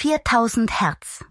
[0.00, 1.26] 4000 Hertz.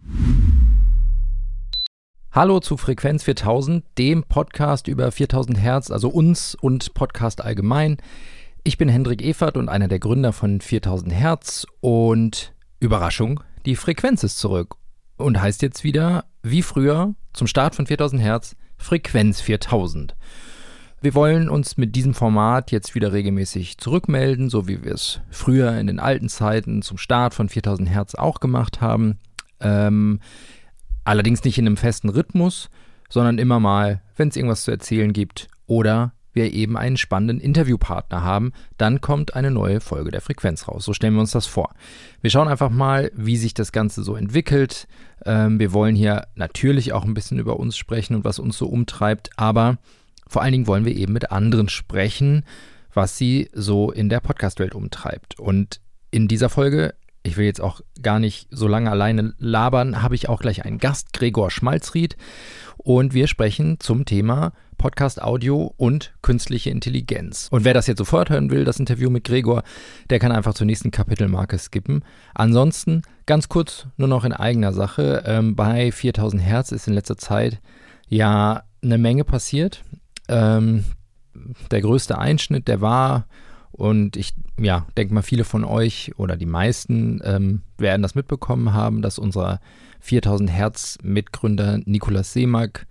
[2.32, 7.98] Hallo zu Frequenz 4000, dem Podcast über 4000 Hertz, also uns und Podcast allgemein.
[8.64, 14.24] Ich bin Hendrik Evert und einer der Gründer von 4000 Hertz und Überraschung, die Frequenz
[14.24, 14.76] ist zurück
[15.18, 20.16] und heißt jetzt wieder, wie früher, zum Start von 4000 Hertz, Frequenz 4000.
[21.02, 25.78] Wir wollen uns mit diesem Format jetzt wieder regelmäßig zurückmelden, so wie wir es früher
[25.78, 29.18] in den alten Zeiten zum Start von 4000 Hertz auch gemacht haben.
[29.62, 30.20] Ähm,
[31.06, 32.70] allerdings nicht in einem festen Rhythmus,
[33.08, 38.22] sondern immer mal, wenn es irgendwas zu erzählen gibt oder wir eben einen spannenden Interviewpartner
[38.22, 40.84] haben, dann kommt eine neue Folge der Frequenz raus.
[40.84, 41.74] So stellen wir uns das vor.
[42.22, 44.88] Wir schauen einfach mal, wie sich das Ganze so entwickelt.
[45.26, 48.68] Ähm, wir wollen hier natürlich auch ein bisschen über uns sprechen und was uns so
[48.68, 49.78] umtreibt, aber
[50.30, 52.46] vor allen Dingen wollen wir eben mit anderen sprechen,
[52.94, 55.40] was sie so in der Podcast-Welt umtreibt.
[55.40, 56.94] Und in dieser Folge,
[57.24, 60.78] ich will jetzt auch gar nicht so lange alleine labern, habe ich auch gleich einen
[60.78, 62.16] Gast, Gregor Schmalzried.
[62.78, 67.48] Und wir sprechen zum Thema Podcast Audio und künstliche Intelligenz.
[67.50, 69.64] Und wer das jetzt sofort hören will, das Interview mit Gregor,
[70.12, 72.06] der kann einfach zur nächsten Kapitelmarke skippen.
[72.36, 75.24] Ansonsten ganz kurz nur noch in eigener Sache.
[75.26, 77.60] Ähm, bei 4000 Hertz ist in letzter Zeit
[78.08, 79.84] ja eine Menge passiert
[80.30, 80.86] ähm,
[81.72, 83.26] der größte Einschnitt, der war,
[83.72, 88.74] und ich ja, denke mal, viele von euch oder die meisten ähm, werden das mitbekommen
[88.74, 89.60] haben, dass unser
[90.02, 92.88] 4000 Hertz Mitgründer Nikolaus Seemack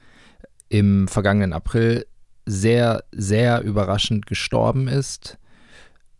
[0.69, 2.06] im vergangenen April
[2.47, 5.39] sehr, sehr überraschend gestorben ist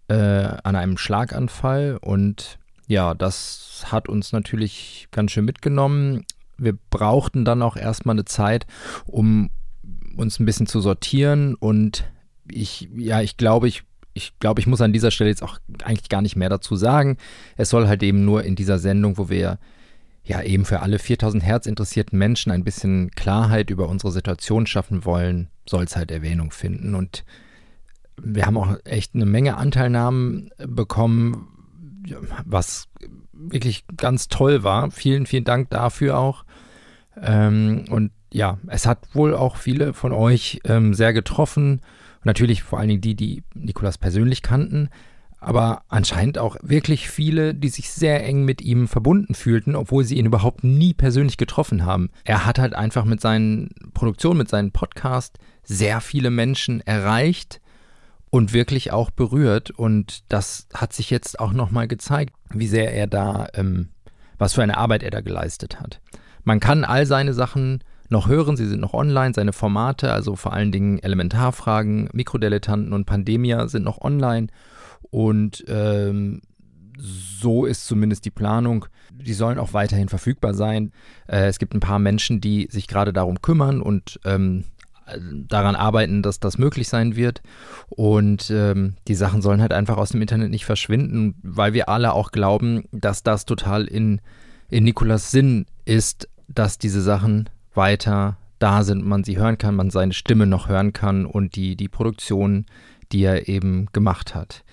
[0.09, 1.99] äh, an einem Schlaganfall.
[2.01, 6.25] Und ja, das hat uns natürlich ganz schön mitgenommen.
[6.59, 8.67] Wir brauchten dann auch erstmal eine Zeit,
[9.07, 9.51] um
[10.19, 12.05] uns ein bisschen zu sortieren und
[12.51, 13.83] ich, ja, ich glaube, ich,
[14.15, 17.19] ich glaube, ich muss an dieser Stelle jetzt auch eigentlich gar nicht mehr dazu sagen.
[17.57, 19.59] Es soll halt eben nur in dieser Sendung, wo wir
[20.25, 25.05] ja eben für alle 4000 Hertz interessierten Menschen ein bisschen Klarheit über unsere Situation schaffen
[25.05, 26.95] wollen, soll es halt Erwähnung finden.
[26.95, 27.25] Und
[28.21, 31.49] wir haben auch echt eine Menge Anteilnahmen bekommen,
[32.45, 32.89] was
[33.33, 34.91] wirklich ganz toll war.
[34.91, 36.45] Vielen, vielen Dank dafür auch.
[37.21, 41.81] Ähm, und ja, es hat wohl auch viele von euch ähm, sehr getroffen.
[42.25, 44.91] Natürlich vor allen Dingen die, die Nikolas persönlich kannten,
[45.41, 50.17] aber anscheinend auch wirklich viele, die sich sehr eng mit ihm verbunden fühlten, obwohl sie
[50.17, 52.11] ihn überhaupt nie persönlich getroffen haben.
[52.25, 57.61] Er hat halt einfach mit seinen Produktionen, mit seinem Podcast sehr viele Menschen erreicht
[58.31, 59.71] und wirklich auch berührt.
[59.71, 63.91] Und das hat sich jetzt auch nochmal gezeigt, wie sehr er da, ähm,
[64.39, 66.01] was für eine Arbeit er da geleistet hat.
[66.43, 68.57] Man kann all seine Sachen noch hören.
[68.57, 69.35] Sie sind noch online.
[69.35, 74.49] Seine Formate, also vor allen Dingen Elementarfragen, Mikrodilettanten und Pandemia sind noch online.
[75.11, 76.41] Und ähm,
[76.99, 78.87] so ist zumindest die Planung.
[79.13, 80.93] Die sollen auch weiterhin verfügbar sein.
[81.27, 84.65] Äh, es gibt ein paar Menschen, die sich gerade darum kümmern und ähm,
[85.49, 87.43] daran arbeiten, dass das möglich sein wird.
[87.89, 92.13] Und ähm, die Sachen sollen halt einfach aus dem Internet nicht verschwinden, weil wir alle
[92.13, 94.21] auch glauben, dass das total in,
[94.69, 97.49] in Nikolas Sinn ist, dass diese Sachen
[97.79, 101.77] weiter da sind, man sie hören kann, man seine Stimme noch hören kann und die,
[101.77, 102.67] die Produktion,
[103.13, 104.65] die er eben gemacht hat.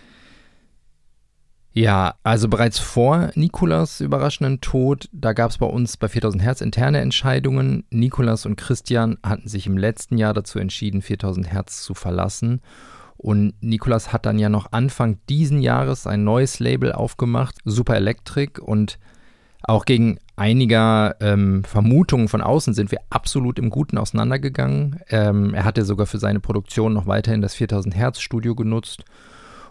[1.71, 6.61] Ja, also bereits vor Nikolas überraschenden Tod, da gab es bei uns bei 4000 Hertz
[6.61, 7.83] interne Entscheidungen.
[7.89, 12.61] Nikolas und Christian hatten sich im letzten Jahr dazu entschieden, 4000 Hertz zu verlassen.
[13.17, 18.61] Und Nikolas hat dann ja noch Anfang diesen Jahres ein neues Label aufgemacht, Super Electric.
[18.61, 18.97] Und
[19.67, 24.99] auch gegen einiger ähm, Vermutungen von außen sind wir absolut im Guten auseinandergegangen.
[25.09, 29.05] Ähm, er hatte sogar für seine Produktion noch weiterhin das 4000 Hertz Studio genutzt.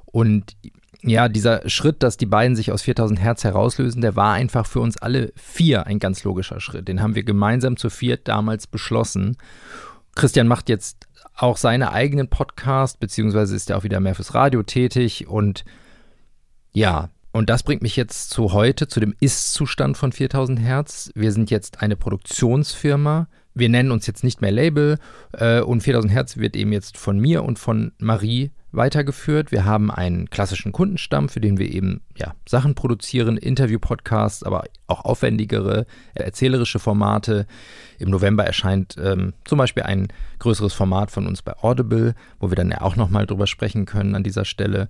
[0.06, 0.56] Und
[1.02, 4.80] ja, dieser Schritt, dass die beiden sich aus 4000 Hertz herauslösen, der war einfach für
[4.80, 6.88] uns alle vier ein ganz logischer Schritt.
[6.88, 9.36] Den haben wir gemeinsam zu viert damals beschlossen.
[10.14, 11.06] Christian macht jetzt
[11.36, 15.64] auch seine eigenen Podcast, beziehungsweise ist er auch wieder mehr fürs Radio tätig und
[16.72, 21.10] ja, und das bringt mich jetzt zu heute, zu dem Ist-Zustand von 4000 Hertz.
[21.16, 23.26] Wir sind jetzt eine Produktionsfirma.
[23.54, 24.98] Wir nennen uns jetzt nicht mehr Label
[25.32, 29.50] äh, und 4000 Hertz wird eben jetzt von mir und von Marie weitergeführt.
[29.50, 35.04] Wir haben einen klassischen Kundenstamm, für den wir eben ja, Sachen produzieren, Interview-Podcasts, aber auch
[35.04, 37.48] aufwendigere, erzählerische Formate.
[37.98, 40.06] Im November erscheint ähm, zum Beispiel ein
[40.38, 44.14] größeres Format von uns bei Audible, wo wir dann ja auch nochmal drüber sprechen können
[44.14, 44.88] an dieser Stelle.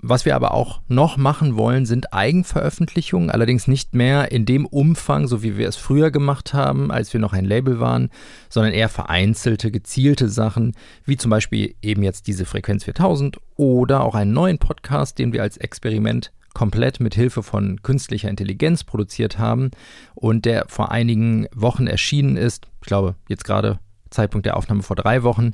[0.00, 5.26] Was wir aber auch noch machen wollen, sind Eigenveröffentlichungen, allerdings nicht mehr in dem Umfang,
[5.26, 8.10] so wie wir es früher gemacht haben, als wir noch ein Label waren,
[8.48, 10.74] sondern eher vereinzelte, gezielte Sachen,
[11.04, 15.42] wie zum Beispiel eben jetzt diese Frequenz 4000 oder auch einen neuen Podcast, den wir
[15.42, 19.72] als Experiment komplett mit Hilfe von künstlicher Intelligenz produziert haben
[20.14, 22.68] und der vor einigen Wochen erschienen ist.
[22.82, 23.80] Ich glaube, jetzt gerade
[24.10, 25.52] Zeitpunkt der Aufnahme vor drei Wochen.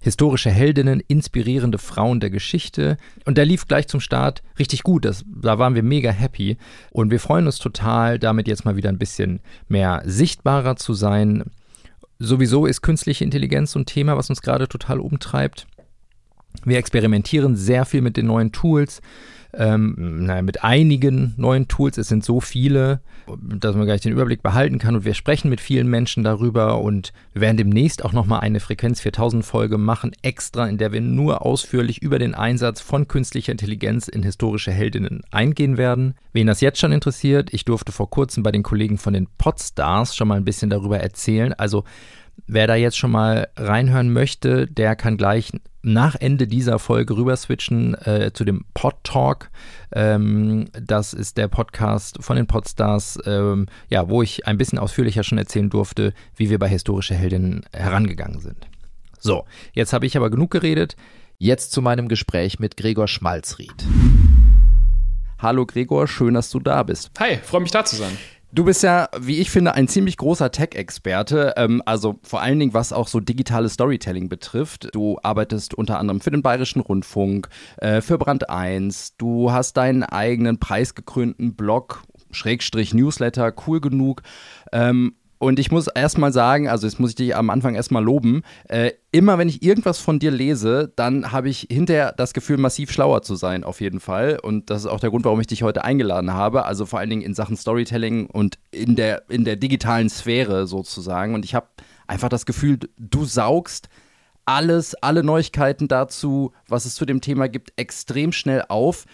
[0.00, 2.96] Historische Heldinnen, inspirierende Frauen der Geschichte.
[3.24, 5.04] Und der lief gleich zum Start richtig gut.
[5.04, 6.56] Das, da waren wir mega happy.
[6.90, 11.44] Und wir freuen uns total, damit jetzt mal wieder ein bisschen mehr sichtbarer zu sein.
[12.18, 15.66] Sowieso ist künstliche Intelligenz so ein Thema, was uns gerade total umtreibt.
[16.64, 19.00] Wir experimentieren sehr viel mit den neuen Tools
[19.54, 21.96] ähm, naja, mit einigen neuen Tools.
[21.96, 24.94] Es sind so viele, dass man gar nicht den Überblick behalten kann.
[24.94, 26.80] Und wir sprechen mit vielen Menschen darüber.
[26.80, 31.00] Und wir werden demnächst auch nochmal eine Frequenz 4000 Folge machen, extra, in der wir
[31.00, 36.14] nur ausführlich über den Einsatz von künstlicher Intelligenz in historische Heldinnen eingehen werden.
[36.32, 40.14] Wen das jetzt schon interessiert, ich durfte vor kurzem bei den Kollegen von den Podstars
[40.14, 41.52] schon mal ein bisschen darüber erzählen.
[41.54, 41.84] Also
[42.46, 45.50] Wer da jetzt schon mal reinhören möchte, der kann gleich
[45.82, 49.50] nach Ende dieser Folge rüber switchen äh, zu dem Pod Talk.
[49.92, 55.22] Ähm, das ist der Podcast von den Podstars, ähm, ja, wo ich ein bisschen ausführlicher
[55.22, 58.68] schon erzählen durfte, wie wir bei historische Heldinnen herangegangen sind.
[59.18, 60.96] So, jetzt habe ich aber genug geredet.
[61.38, 63.86] Jetzt zu meinem Gespräch mit Gregor Schmalzried.
[65.38, 67.12] Hallo Gregor, schön, dass du da bist.
[67.20, 68.16] Hi, freue mich da zu sein.
[68.50, 72.72] Du bist ja, wie ich finde, ein ziemlich großer Tech-Experte, ähm, also vor allen Dingen
[72.72, 74.88] was auch so digitales Storytelling betrifft.
[74.94, 80.02] Du arbeitest unter anderem für den Bayerischen Rundfunk, äh, für Brand 1, du hast deinen
[80.02, 84.22] eigenen preisgekrönten Blog, Schrägstrich Newsletter, cool genug.
[84.72, 88.42] Ähm, und ich muss erstmal sagen, also jetzt muss ich dich am Anfang erstmal loben,
[88.68, 92.90] äh, immer wenn ich irgendwas von dir lese, dann habe ich hinterher das Gefühl, massiv
[92.90, 94.38] schlauer zu sein, auf jeden Fall.
[94.42, 96.64] Und das ist auch der Grund, warum ich dich heute eingeladen habe.
[96.64, 101.34] Also vor allen Dingen in Sachen Storytelling und in der, in der digitalen Sphäre sozusagen.
[101.34, 101.68] Und ich habe
[102.08, 103.88] einfach das Gefühl, du saugst
[104.44, 109.04] alles, alle Neuigkeiten dazu, was es zu dem Thema gibt, extrem schnell auf.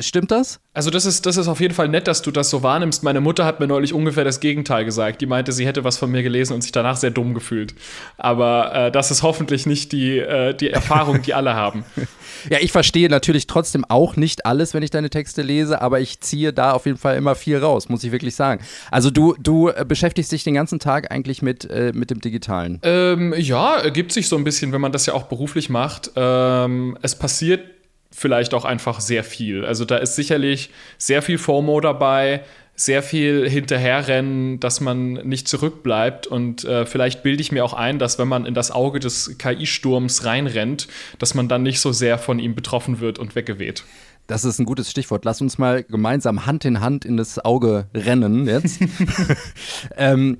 [0.00, 0.60] Stimmt das?
[0.74, 3.02] Also das ist, das ist auf jeden Fall nett, dass du das so wahrnimmst.
[3.02, 5.20] Meine Mutter hat mir neulich ungefähr das Gegenteil gesagt.
[5.20, 7.74] Die meinte, sie hätte was von mir gelesen und sich danach sehr dumm gefühlt.
[8.18, 11.84] Aber äh, das ist hoffentlich nicht die, äh, die Erfahrung, die alle haben.
[12.50, 16.20] Ja, ich verstehe natürlich trotzdem auch nicht alles, wenn ich deine Texte lese, aber ich
[16.20, 18.62] ziehe da auf jeden Fall immer viel raus, muss ich wirklich sagen.
[18.90, 22.78] Also du, du äh, beschäftigst dich den ganzen Tag eigentlich mit, äh, mit dem Digitalen.
[22.82, 26.10] Ähm, ja, ergibt sich so ein bisschen, wenn man das ja auch beruflich macht.
[26.14, 27.62] Ähm, es passiert
[28.16, 29.66] vielleicht auch einfach sehr viel.
[29.66, 32.42] Also da ist sicherlich sehr viel FOMO dabei,
[32.74, 36.26] sehr viel hinterherrennen, dass man nicht zurückbleibt.
[36.26, 39.36] Und äh, vielleicht bilde ich mir auch ein, dass wenn man in das Auge des
[39.36, 43.84] KI-Sturms reinrennt, dass man dann nicht so sehr von ihm betroffen wird und weggeweht.
[44.26, 45.26] Das ist ein gutes Stichwort.
[45.26, 48.80] Lass uns mal gemeinsam Hand in Hand in das Auge rennen jetzt.
[49.98, 50.38] ähm,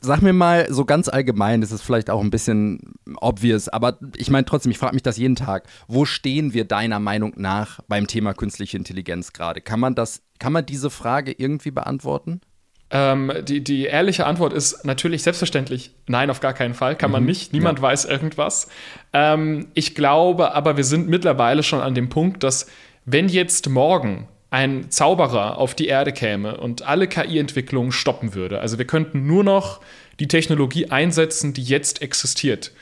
[0.00, 4.30] Sag mir mal so ganz allgemein, das ist vielleicht auch ein bisschen obvious, aber ich
[4.30, 5.64] meine trotzdem, ich frage mich das jeden Tag.
[5.86, 9.60] Wo stehen wir deiner Meinung nach beim Thema künstliche Intelligenz gerade?
[9.60, 12.40] Kann man das, kann man diese Frage irgendwie beantworten?
[12.88, 17.22] Ähm, die, die ehrliche Antwort ist natürlich selbstverständlich, nein, auf gar keinen Fall, kann man
[17.22, 17.28] mhm.
[17.28, 17.52] nicht.
[17.52, 17.82] Niemand ja.
[17.82, 18.68] weiß irgendwas.
[19.12, 22.66] Ähm, ich glaube aber, wir sind mittlerweile schon an dem Punkt, dass
[23.04, 28.60] wenn jetzt morgen ein Zauberer auf die Erde käme und alle KI-Entwicklungen stoppen würde.
[28.60, 29.80] Also wir könnten nur noch
[30.20, 32.72] die Technologie einsetzen, die jetzt existiert.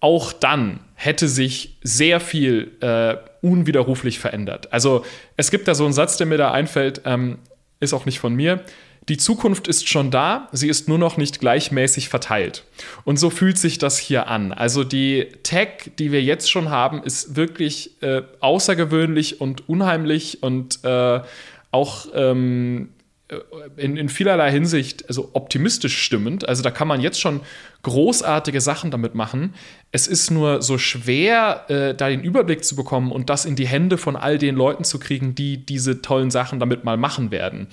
[0.00, 4.72] Auch dann hätte sich sehr viel äh, unwiderruflich verändert.
[4.72, 5.04] Also
[5.36, 7.38] es gibt da so einen Satz, der mir da einfällt, ähm,
[7.80, 8.64] ist auch nicht von mir.
[9.10, 12.62] Die Zukunft ist schon da, sie ist nur noch nicht gleichmäßig verteilt.
[13.02, 14.52] Und so fühlt sich das hier an.
[14.52, 20.84] Also die Tech, die wir jetzt schon haben, ist wirklich äh, außergewöhnlich und unheimlich und
[20.84, 21.22] äh,
[21.72, 22.90] auch ähm,
[23.26, 23.38] äh,
[23.76, 26.48] in, in, vielerlei Hinsicht also optimistisch stimmend.
[26.48, 27.40] Also da kann man jetzt schon
[27.82, 29.54] großartige Sachen damit machen.
[29.90, 33.66] Es ist nur so schwer, äh, da den Überblick zu bekommen und das in die
[33.66, 37.66] Hände von all den Leuten zu kriegen, die diese tollen Sachen damit mal machen werden.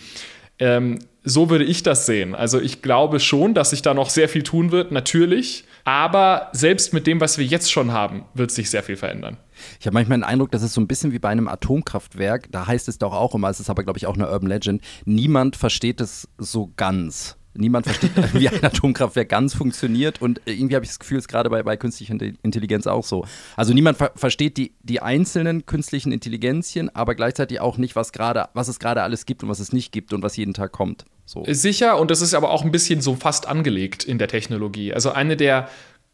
[0.60, 2.36] Ähm, so würde ich das sehen.
[2.36, 5.66] Also ich glaube schon, dass sich da noch sehr viel tun wird, natürlich.
[5.84, 9.38] Aber selbst mit dem, was wir jetzt schon haben, wird sich sehr viel verändern.
[9.80, 12.52] Ich habe manchmal den Eindruck, das ist so ein bisschen wie bei einem Atomkraftwerk.
[12.52, 14.82] Da heißt es doch auch immer, es ist aber, glaube ich, auch eine Urban Legend,
[15.06, 17.38] niemand versteht es so ganz.
[17.58, 21.28] Niemand versteht, wie ein Atomkraftwerk ganz funktioniert und irgendwie habe ich das Gefühl, es ist
[21.28, 23.26] gerade bei, bei künstlicher Intelligenz auch so.
[23.56, 28.50] Also niemand ver versteht die, die einzelnen künstlichen Intelligenzien, aber gleichzeitig auch nicht, was, grade,
[28.54, 31.06] was es gerade alles gibt und was es nicht gibt und was jeden Tag kommt.
[31.26, 31.44] So.
[31.48, 34.94] Sicher, und das ist aber auch ein bisschen so fast angelegt in der Technologie.
[34.94, 35.68] Also eine der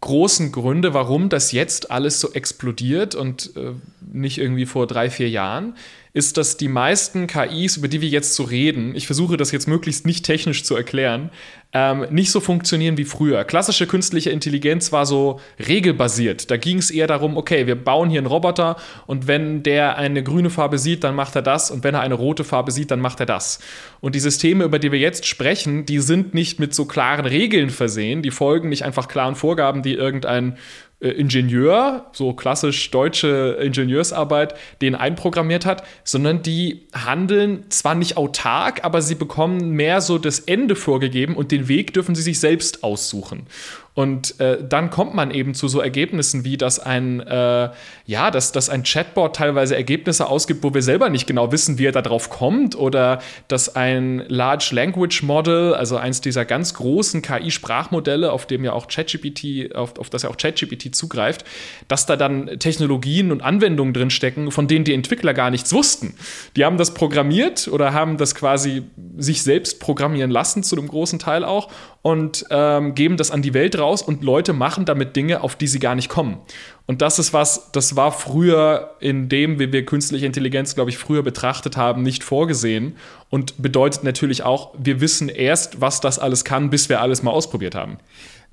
[0.04, 3.72] großen Gründe, warum das jetzt alles so explodiert und äh,
[4.02, 5.76] nicht irgendwie vor drei, vier Jahren,
[6.13, 9.67] ist, dass die meisten KIs, über die wir jetzt so reden, ich versuche das jetzt
[9.67, 11.32] möglichst nicht technisch zu erklären,
[11.74, 13.43] ähm, nicht so funktionieren wie früher.
[13.46, 16.51] Klassische künstliche Intelligenz war so regelbasiert.
[16.51, 18.75] Da ging es eher darum, okay, wir bauen hier einen Roboter
[19.08, 22.13] und wenn der eine grüne Farbe sieht, dann macht er das und wenn er eine
[22.13, 23.60] rote Farbe sieht, dann macht er das.
[24.00, 27.72] Und die Systeme, über die wir jetzt sprechen, die sind nicht mit so klaren Regeln
[27.72, 30.58] versehen, die folgen nicht einfach klaren Vorgaben, die irgendein
[31.10, 39.02] Ingenieur, so klassisch deutsche Ingenieursarbeit, den einprogrammiert hat, sondern die handeln zwar nicht autark, aber
[39.02, 43.48] sie bekommen mehr so das Ende vorgegeben und den Weg dürfen sie sich selbst aussuchen.
[43.96, 47.70] Und äh, dann kommt man eben zu so Ergebnissen wie, dass ein, äh,
[48.08, 51.86] ja, dass, dass ein Chatbot teilweise Ergebnisse ausgibt, wo wir selber nicht genau wissen, wie
[51.86, 58.32] er darauf kommt, oder dass ein Large Language Model, also eins dieser ganz großen KI-Sprachmodelle,
[58.32, 61.46] auf dem ja auch ChatGPT, auf, auf das ja auch ChatGPT zugreift,
[61.88, 66.16] dass da dann Technologien und Anwendungen drin stecken, von denen die Entwickler gar nichts wussten.
[66.56, 68.84] Die haben das programmiert oder haben das quasi
[69.18, 71.70] sich selbst programmieren lassen, zu einem großen Teil auch,
[72.02, 75.68] und ähm, geben das an die Welt raus und Leute machen damit Dinge, auf die
[75.68, 76.38] sie gar nicht kommen.
[76.86, 80.98] Und das ist was, das war früher in dem, wie wir künstliche Intelligenz, glaube ich,
[80.98, 82.96] früher betrachtet haben, nicht vorgesehen
[83.30, 87.32] und bedeutet natürlich auch, wir wissen erst, was das alles kann, bis wir alles mal
[87.32, 87.98] ausprobiert haben.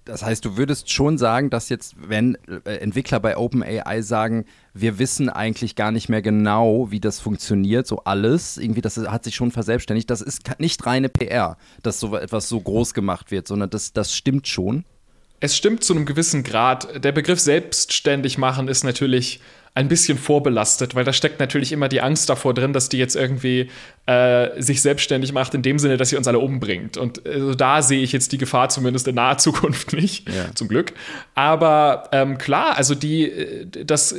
[0.04, 4.98] Das heißt, du würdest schon sagen, dass jetzt, wenn äh, Entwickler bei OpenAI sagen, wir
[4.98, 9.34] wissen eigentlich gar nicht mehr genau, wie das funktioniert, so alles, irgendwie, das hat sich
[9.34, 10.08] schon verselbstständigt.
[10.08, 14.14] Das ist nicht reine PR, dass so etwas so groß gemacht wird, sondern das, das
[14.14, 14.84] stimmt schon.
[15.40, 17.02] Es stimmt zu einem gewissen Grad.
[17.02, 19.40] Der Begriff selbstständig machen ist natürlich
[19.74, 23.14] ein bisschen vorbelastet, weil da steckt natürlich immer die Angst davor drin, dass die jetzt
[23.14, 23.70] irgendwie
[24.06, 26.96] äh, sich selbstständig macht, in dem Sinne, dass sie uns alle umbringt.
[26.96, 30.54] Und äh, da sehe ich jetzt die Gefahr zumindest in naher Zukunft nicht, ja.
[30.54, 30.92] zum Glück.
[31.34, 34.14] Aber ähm, klar, also die, äh, das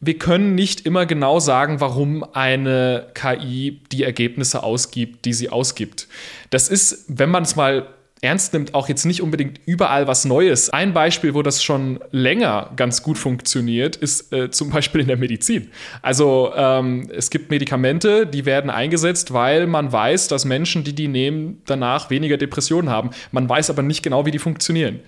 [0.00, 6.08] wir können nicht immer genau sagen, warum eine KI die Ergebnisse ausgibt, die sie ausgibt.
[6.50, 7.86] Das ist, wenn man es mal
[8.20, 10.70] ernst nimmt, auch jetzt nicht unbedingt überall was Neues.
[10.70, 15.18] Ein Beispiel, wo das schon länger ganz gut funktioniert, ist äh, zum Beispiel in der
[15.18, 15.70] Medizin.
[16.00, 21.08] Also ähm, es gibt Medikamente, die werden eingesetzt, weil man weiß, dass Menschen, die die
[21.08, 23.10] nehmen, danach weniger Depressionen haben.
[23.30, 25.00] Man weiß aber nicht genau, wie die funktionieren.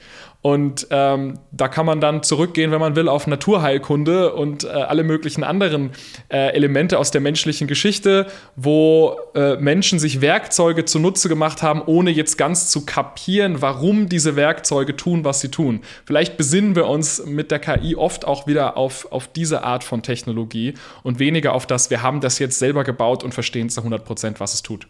[0.47, 5.03] Und ähm, da kann man dann zurückgehen, wenn man will, auf Naturheilkunde und äh, alle
[5.03, 5.91] möglichen anderen
[6.29, 12.13] äh, Elemente aus der menschlichen Geschichte, wo äh, Menschen sich Werkzeuge zunutze gemacht haben, ohne
[12.13, 15.81] jetzt ganz zu kapieren, warum diese Werkzeuge tun, was sie tun.
[16.05, 20.05] Vielleicht besinnen wir uns mit der KI oft auch wieder auf, auf diese Art von
[20.05, 24.05] Technologie und weniger auf das, wir haben das jetzt selber gebaut und verstehen zu 100
[24.05, 24.87] Prozent, was es tut.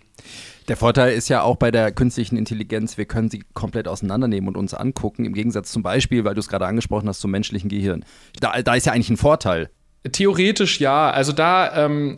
[0.68, 4.56] Der Vorteil ist ja auch bei der künstlichen Intelligenz, wir können sie komplett auseinandernehmen und
[4.56, 8.04] uns angucken, im Gegensatz zum Beispiel, weil du es gerade angesprochen hast, zum menschlichen Gehirn.
[8.40, 9.70] Da, da ist ja eigentlich ein Vorteil.
[10.12, 11.11] Theoretisch ja.
[11.11, 12.16] Also da, ähm,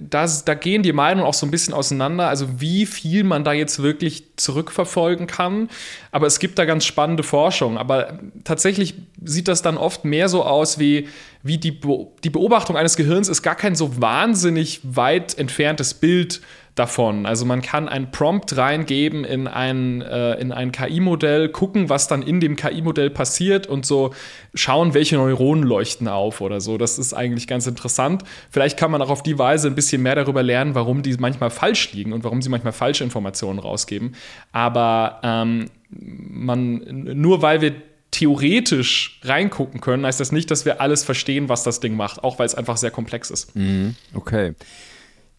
[0.00, 2.28] da, da gehen die Meinungen auch so ein bisschen auseinander.
[2.28, 5.68] Also wie viel man da jetzt wirklich zurückverfolgen kann.
[6.12, 7.76] Aber es gibt da ganz spannende Forschung.
[7.76, 11.08] Aber tatsächlich sieht das dann oft mehr so aus wie,
[11.42, 16.40] wie die, Be die Beobachtung eines Gehirns ist gar kein so wahnsinnig weit entferntes Bild
[16.74, 17.24] davon.
[17.24, 22.22] Also man kann ein Prompt reingeben in ein, äh, in ein KI-Modell, gucken, was dann
[22.22, 24.12] in dem KI-Modell passiert und so
[24.54, 26.76] schauen, welche Neuronen leuchten auf oder so.
[26.76, 28.24] Das ist eigentlich ganz interessant.
[28.50, 31.50] Vielleicht kann man auch auf die Weise ein bisschen mehr darüber lernen, warum die manchmal
[31.50, 34.16] falsch liegen und warum sie manchmal falsche Informationen rausgeben.
[34.50, 37.74] Aber ähm, man, nur weil wir
[38.10, 42.40] theoretisch reingucken können, heißt das nicht, dass wir alles verstehen, was das Ding macht, auch
[42.40, 43.54] weil es einfach sehr komplex ist.
[43.54, 44.54] Mhm, okay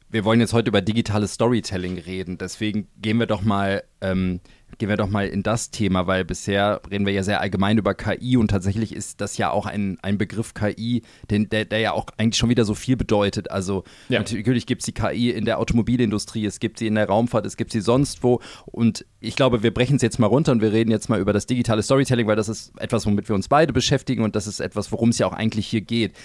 [0.10, 2.38] wir wollen jetzt heute über digitales Storytelling reden.
[2.38, 4.40] Deswegen gehen wir doch mal ähm,
[4.78, 7.94] gehen wir doch mal in das Thema, weil bisher reden wir ja sehr allgemein über
[7.94, 11.92] KI und tatsächlich ist das ja auch ein, ein Begriff KI, den, der, der ja
[11.94, 13.52] auch eigentlich schon wieder so viel bedeutet.
[13.52, 14.20] Also ja.
[14.20, 17.58] natürlich gibt es die KI in der Automobilindustrie, es gibt sie in der Raumfahrt, es
[17.58, 20.72] gibt sie sonst wo und ich glaube, wir brechen es jetzt mal runter und wir
[20.72, 23.74] reden jetzt mal über das digitale Storytelling, weil das ist etwas, womit wir uns beide
[23.74, 26.16] beschäftigen und das ist etwas, worum es ja auch eigentlich hier geht.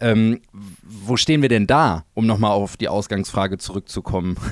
[0.00, 0.40] Ähm,
[0.82, 4.36] wo stehen wir denn da, um nochmal auf die Ausgangsfrage zurückzukommen?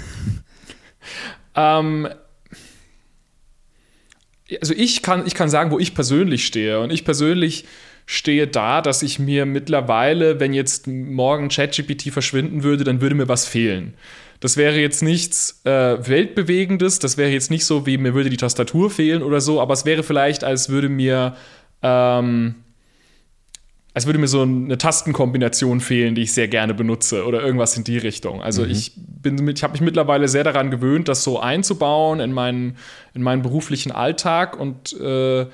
[1.57, 2.09] Ähm,
[4.61, 6.81] also ich kann, ich kann sagen, wo ich persönlich stehe.
[6.81, 7.65] Und ich persönlich
[8.07, 13.29] stehe da, dass ich mir mittlerweile, wenn jetzt morgen ChatGPT verschwinden würde, dann würde mir
[13.29, 13.95] was fehlen.
[14.41, 18.37] Das wäre jetzt nichts äh, Weltbewegendes, das wäre jetzt nicht so, wie mir würde die
[18.37, 21.35] Tastatur fehlen oder so, aber es wäre vielleicht, als würde mir
[21.83, 22.55] ähm,
[23.97, 27.85] als würde mir so eine Tastenkombination fehlen, die ich sehr gerne benutze oder irgendwas in
[27.85, 28.43] die Richtung.
[28.43, 28.71] Also mhm.
[28.71, 32.77] ich bin ich habe mich mittlerweile sehr daran gewöhnt, das so einzubauen in meinen,
[33.15, 35.47] in meinen beruflichen Alltag und äh,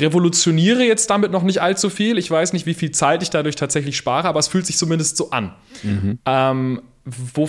[0.00, 2.18] revolutioniere jetzt damit noch nicht allzu viel.
[2.18, 5.16] Ich weiß nicht, wie viel Zeit ich dadurch tatsächlich spare, aber es fühlt sich zumindest
[5.16, 5.54] so an.
[5.84, 6.18] Mhm.
[6.26, 7.48] Ähm, wo,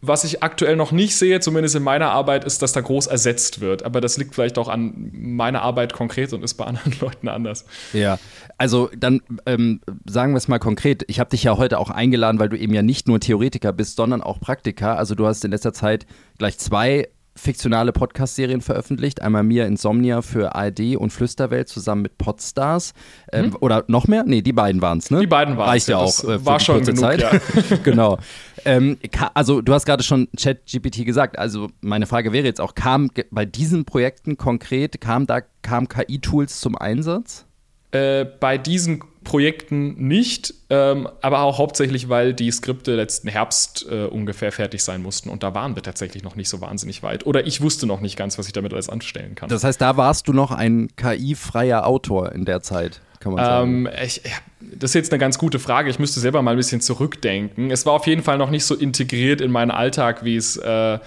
[0.00, 3.60] was ich aktuell noch nicht sehe, zumindest in meiner Arbeit, ist, dass da groß ersetzt
[3.60, 3.82] wird.
[3.82, 7.64] Aber das liegt vielleicht auch an meiner Arbeit konkret und ist bei anderen Leuten anders.
[7.92, 8.18] Ja,
[8.58, 11.04] also dann ähm, sagen wir es mal konkret.
[11.08, 13.96] Ich habe dich ja heute auch eingeladen, weil du eben ja nicht nur Theoretiker bist,
[13.96, 14.96] sondern auch Praktiker.
[14.98, 16.06] Also du hast in letzter Zeit
[16.38, 19.22] gleich zwei fiktionale Podcast-Serien veröffentlicht.
[19.22, 22.92] Einmal Mia Insomnia für ARD und Flüsterwelt zusammen mit Podstars.
[23.32, 23.56] Ähm, hm?
[23.60, 24.24] Oder noch mehr?
[24.24, 25.20] Nee, die beiden waren es, ne?
[25.20, 25.72] Die beiden waren es.
[25.72, 26.24] Reicht ja auch.
[26.24, 27.20] Äh, war schon genug, Zeit.
[27.20, 27.32] Ja.
[27.82, 28.18] genau.
[28.64, 28.98] Ähm,
[29.34, 31.38] also du hast gerade schon ChatGPT gesagt.
[31.38, 36.60] Also meine Frage wäre jetzt auch, kam bei diesen Projekten konkret, kam da kam KI-Tools
[36.60, 37.46] zum Einsatz?
[37.90, 44.04] Äh, bei diesen Projekten nicht, ähm, aber auch hauptsächlich, weil die Skripte letzten Herbst äh,
[44.04, 47.26] ungefähr fertig sein mussten und da waren wir tatsächlich noch nicht so wahnsinnig weit.
[47.26, 49.48] Oder ich wusste noch nicht ganz, was ich damit alles anstellen kann.
[49.48, 53.86] Das heißt, da warst du noch ein KI-freier Autor in der Zeit, kann man sagen.
[53.86, 55.90] Ähm, ich, ja, das ist jetzt eine ganz gute Frage.
[55.90, 57.70] Ich müsste selber mal ein bisschen zurückdenken.
[57.70, 60.56] Es war auf jeden Fall noch nicht so integriert in meinen Alltag, wie es.
[60.56, 60.98] Äh,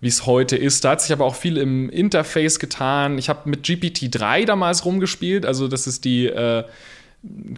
[0.00, 0.84] wie es heute ist.
[0.84, 3.16] Da hat sich aber auch viel im Interface getan.
[3.16, 5.46] Ich habe mit GPT-3 damals rumgespielt.
[5.46, 6.64] Also, das ist die äh,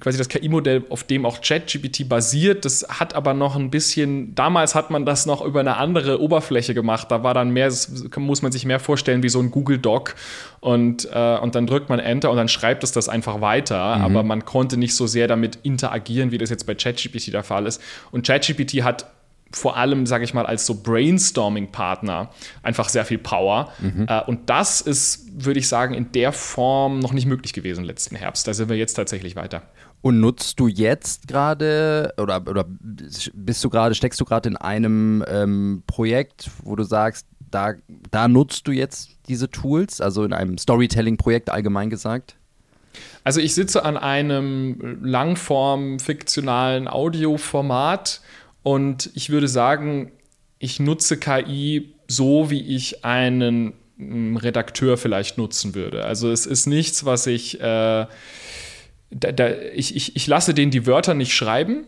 [0.01, 2.65] quasi das KI-Modell, auf dem auch ChatGPT basiert.
[2.65, 6.75] Das hat aber noch ein bisschen, damals hat man das noch über eine andere Oberfläche
[6.75, 7.11] gemacht.
[7.11, 7.73] Da war dann mehr,
[8.17, 10.15] muss man sich mehr vorstellen wie so ein Google Doc
[10.61, 13.97] und, äh, und dann drückt man Enter und dann schreibt es das einfach weiter.
[13.97, 14.05] Mhm.
[14.05, 17.67] Aber man konnte nicht so sehr damit interagieren, wie das jetzt bei ChatGPT der Fall
[17.67, 17.83] ist.
[18.13, 19.07] Und ChatGPT hat
[19.53, 22.31] vor allem, sage ich mal, als so Brainstorming-Partner
[22.63, 23.73] einfach sehr viel Power.
[23.79, 24.07] Mhm.
[24.09, 28.17] Äh, und das ist, würde ich sagen, in der Form noch nicht möglich gewesen letzten
[28.17, 28.47] Herbst.
[28.49, 29.63] Da sind wir jetzt tatsächlich weiter.
[30.03, 35.25] Und nutzt du jetzt gerade oder, oder bist du gerade, steckst du gerade in einem
[35.27, 37.75] ähm, Projekt, wo du sagst, da,
[38.11, 42.37] da nutzt du jetzt diese Tools, also in einem Storytelling-Projekt allgemein gesagt?
[43.25, 48.21] Also ich sitze an einem langform fiktionalen Audioformat
[48.67, 50.11] und ich würde sagen,
[50.59, 56.05] ich nutze KI so, wie ich einen mm, Redakteur vielleicht nutzen würde.
[56.05, 58.09] Also es ist nichts, was ich, äh, da,
[59.11, 61.85] da, ich, ich, ich lasse denen die Wörter nicht schreiben,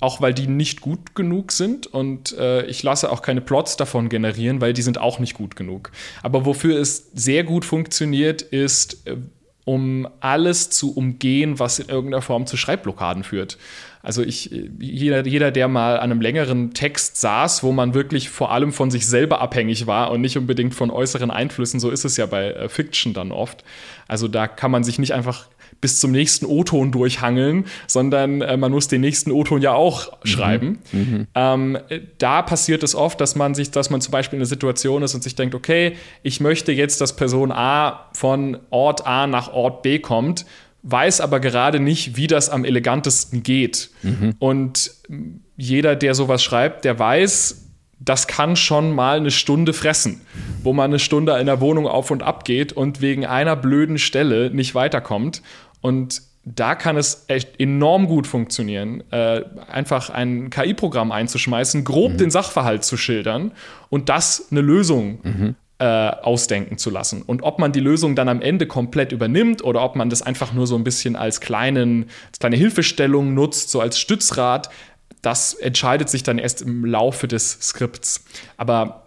[0.00, 4.10] auch weil die nicht gut genug sind und äh, ich lasse auch keine Plots davon
[4.10, 5.92] generieren, weil die sind auch nicht gut genug.
[6.22, 9.16] Aber wofür es sehr gut funktioniert, ist, äh,
[9.64, 13.56] um alles zu umgehen, was in irgendeiner Form zu Schreibblockaden führt.
[14.02, 18.52] Also ich, jeder, jeder, der mal an einem längeren Text saß, wo man wirklich vor
[18.52, 22.16] allem von sich selber abhängig war und nicht unbedingt von äußeren Einflüssen, so ist es
[22.16, 23.64] ja bei äh, Fiction dann oft.
[24.06, 25.48] Also da kann man sich nicht einfach
[25.80, 30.28] bis zum nächsten O-Ton durchhangeln, sondern äh, man muss den nächsten O-Ton ja auch mhm.
[30.28, 30.78] schreiben.
[30.92, 31.26] Mhm.
[31.34, 31.78] Ähm,
[32.18, 35.14] da passiert es oft, dass man sich, dass man zum Beispiel in einer Situation ist
[35.14, 39.82] und sich denkt, okay, ich möchte jetzt, dass Person A von Ort A nach Ort
[39.82, 40.46] B kommt
[40.90, 43.90] weiß aber gerade nicht, wie das am elegantesten geht.
[44.02, 44.34] Mhm.
[44.38, 44.90] Und
[45.56, 47.66] jeder, der sowas schreibt, der weiß,
[48.00, 50.20] das kann schon mal eine Stunde fressen,
[50.62, 53.98] wo man eine Stunde in der Wohnung auf und ab geht und wegen einer blöden
[53.98, 55.42] Stelle nicht weiterkommt.
[55.80, 62.18] Und da kann es echt enorm gut funktionieren, äh, einfach ein KI-Programm einzuschmeißen, grob mhm.
[62.18, 63.52] den Sachverhalt zu schildern
[63.90, 67.22] und das eine Lösung mhm äh, ausdenken zu lassen.
[67.22, 70.52] Und ob man die Lösung dann am Ende komplett übernimmt oder ob man das einfach
[70.52, 74.70] nur so ein bisschen als, kleinen, als kleine Hilfestellung nutzt, so als Stützrad,
[75.22, 78.24] das entscheidet sich dann erst im Laufe des Skripts.
[78.56, 79.06] Aber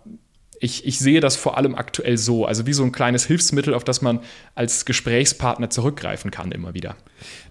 [0.61, 3.83] ich, ich sehe das vor allem aktuell so, also wie so ein kleines Hilfsmittel, auf
[3.83, 4.19] das man
[4.53, 6.95] als Gesprächspartner zurückgreifen kann immer wieder.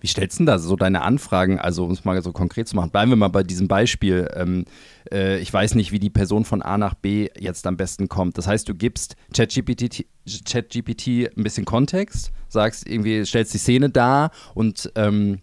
[0.00, 2.76] Wie stellst du denn da so deine Anfragen, also um es mal so konkret zu
[2.76, 4.30] machen, bleiben wir mal bei diesem Beispiel.
[4.34, 4.64] Ähm,
[5.12, 8.38] äh, ich weiß nicht, wie die Person von A nach B jetzt am besten kommt.
[8.38, 10.06] Das heißt, du gibst ChatGPT
[10.44, 15.40] Chat ein bisschen Kontext, sagst irgendwie, stellst die Szene dar und ähm,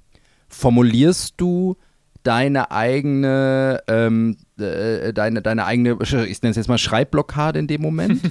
[0.47, 1.75] formulierst du
[2.23, 7.81] deine eigene, ähm, äh, deine, deine eigene, ich nenne es jetzt mal Schreibblockade in dem
[7.81, 8.21] Moment?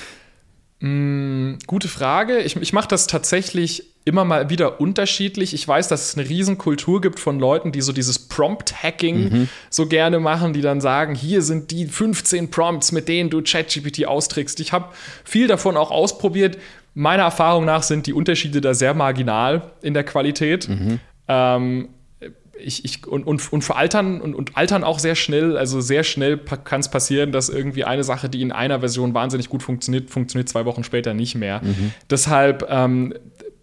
[0.80, 2.38] mm, gute Frage.
[2.38, 5.54] Ich, ich mache das tatsächlich immer mal wieder unterschiedlich.
[5.54, 9.48] Ich weiß, dass es eine Riesenkultur gibt von Leuten, die so dieses Prompt-Hacking mhm.
[9.70, 14.06] so gerne machen, die dann sagen, hier sind die 15 Prompts, mit denen du ChatGPT
[14.06, 14.60] austrickst.
[14.60, 14.90] Ich habe
[15.24, 16.58] viel davon auch ausprobiert.
[16.92, 20.68] Meiner Erfahrung nach sind die Unterschiede da sehr marginal in der Qualität.
[20.68, 21.00] Mhm.
[21.26, 21.88] Ähm,
[22.58, 25.56] ich, ich, und, und, und veraltern und, und altern auch sehr schnell.
[25.56, 29.48] Also sehr schnell kann es passieren, dass irgendwie eine Sache, die in einer Version wahnsinnig
[29.48, 31.60] gut funktioniert, funktioniert zwei Wochen später nicht mehr.
[31.62, 31.92] Mhm.
[32.10, 33.14] Deshalb ähm,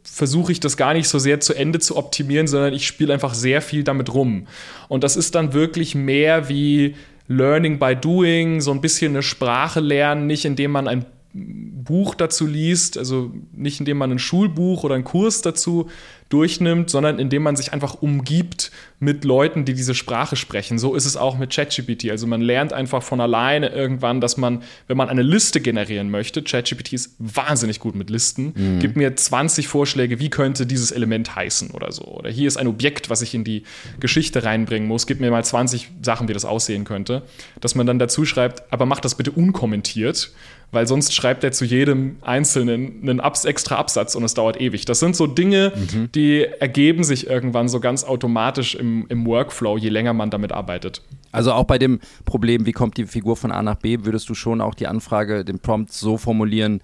[0.04, 3.34] versuche ich das gar nicht so sehr zu Ende zu optimieren, sondern ich spiele einfach
[3.34, 4.48] sehr viel damit rum.
[4.88, 6.96] Und das ist dann wirklich mehr wie
[7.28, 12.46] Learning by Doing, so ein bisschen eine Sprache lernen, nicht indem man ein Buch dazu
[12.46, 15.90] liest, also nicht indem man ein Schulbuch oder einen Kurs dazu
[16.32, 20.80] durchnimmt, sondern indem man sich einfach umgibt mit Leuten, die diese Sprache sprechen.
[20.80, 22.10] So ist es auch mit ChatGPT.
[22.10, 26.42] Also man lernt einfach von alleine irgendwann, dass man, wenn man eine Liste generieren möchte,
[26.42, 28.80] ChatGPT ist wahnsinnig gut mit Listen, mhm.
[28.80, 32.04] gib mir 20 Vorschläge, wie könnte dieses Element heißen oder so.
[32.04, 33.64] Oder hier ist ein Objekt, was ich in die
[34.00, 37.24] Geschichte reinbringen muss, gib mir mal 20 Sachen, wie das aussehen könnte.
[37.60, 40.32] Dass man dann dazu schreibt, aber mach das bitte unkommentiert
[40.72, 44.86] weil sonst schreibt er zu jedem Einzelnen einen Abs extra Absatz und es dauert ewig.
[44.86, 46.12] Das sind so Dinge, mhm.
[46.14, 51.02] die ergeben sich irgendwann so ganz automatisch im, im Workflow, je länger man damit arbeitet.
[51.32, 54.34] Also auch bei dem Problem, wie kommt die Figur von A nach B, würdest du
[54.34, 56.82] schon auch die Anfrage, den Prompt so formulieren,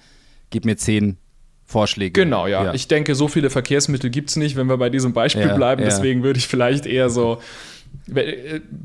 [0.49, 1.17] gib mir zehn
[1.65, 2.23] Vorschläge.
[2.23, 2.65] Genau, ja.
[2.65, 2.73] ja.
[2.73, 5.81] Ich denke, so viele Verkehrsmittel gibt es nicht, wenn wir bei diesem Beispiel ja, bleiben.
[5.81, 5.89] Ja.
[5.89, 7.39] Deswegen würde ich vielleicht eher so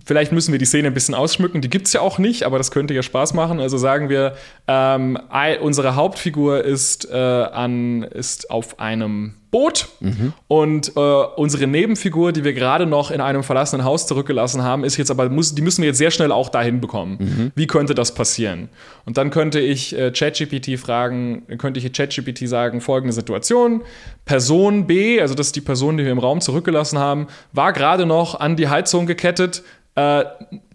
[0.04, 2.58] vielleicht müssen wir die Szene ein bisschen ausschmücken, die gibt es ja auch nicht, aber
[2.58, 3.60] das könnte ja Spaß machen.
[3.60, 4.34] Also sagen wir,
[4.66, 5.18] ähm,
[5.60, 10.32] unsere Hauptfigur ist, äh, an, ist auf einem Boot mhm.
[10.48, 14.96] und äh, unsere Nebenfigur, die wir gerade noch in einem verlassenen Haus zurückgelassen haben, ist
[14.96, 17.18] jetzt aber, muss, die müssen wir jetzt sehr schnell auch dahin bekommen.
[17.20, 17.52] Mhm.
[17.54, 18.70] Wie könnte das passieren?
[19.04, 23.82] Und dann könnte ich äh, ChatGPT fragen, könnte ich ChatGPT sagen, folgende Situation,
[24.24, 28.06] Person B, also das ist die Person, die wir im Raum zurückgelassen haben, war gerade
[28.06, 29.62] noch an die Heizung gekettet,
[29.96, 30.24] äh,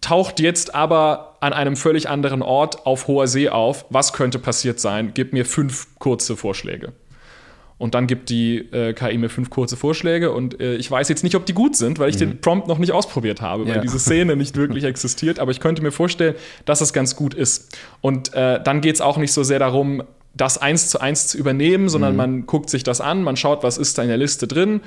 [0.02, 3.86] taucht jetzt aber an einem völlig anderen Ort auf hoher See auf.
[3.90, 5.14] Was könnte passiert sein?
[5.16, 6.94] Gib mir fünf kurze Vorschläge.
[7.78, 11.24] Und dann gibt die äh, KI mir fünf kurze Vorschläge und äh, ich weiß jetzt
[11.24, 12.20] nicht, ob die gut sind, weil ich mhm.
[12.20, 13.82] den Prompt noch nicht ausprobiert habe, weil ja.
[13.82, 15.40] diese Szene nicht wirklich existiert.
[15.40, 16.36] Aber ich könnte mir vorstellen,
[16.66, 17.78] dass es ganz gut ist.
[18.02, 20.02] Und äh, dann geht es auch nicht so sehr darum,
[20.34, 22.18] das eins zu eins zu übernehmen, sondern mhm.
[22.18, 24.82] man guckt sich das an, man schaut, was ist da in der Liste drin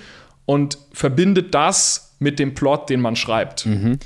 [0.46, 3.66] und verbindet das mit dem Plot, den man schreibt.
[3.66, 3.98] Mhm.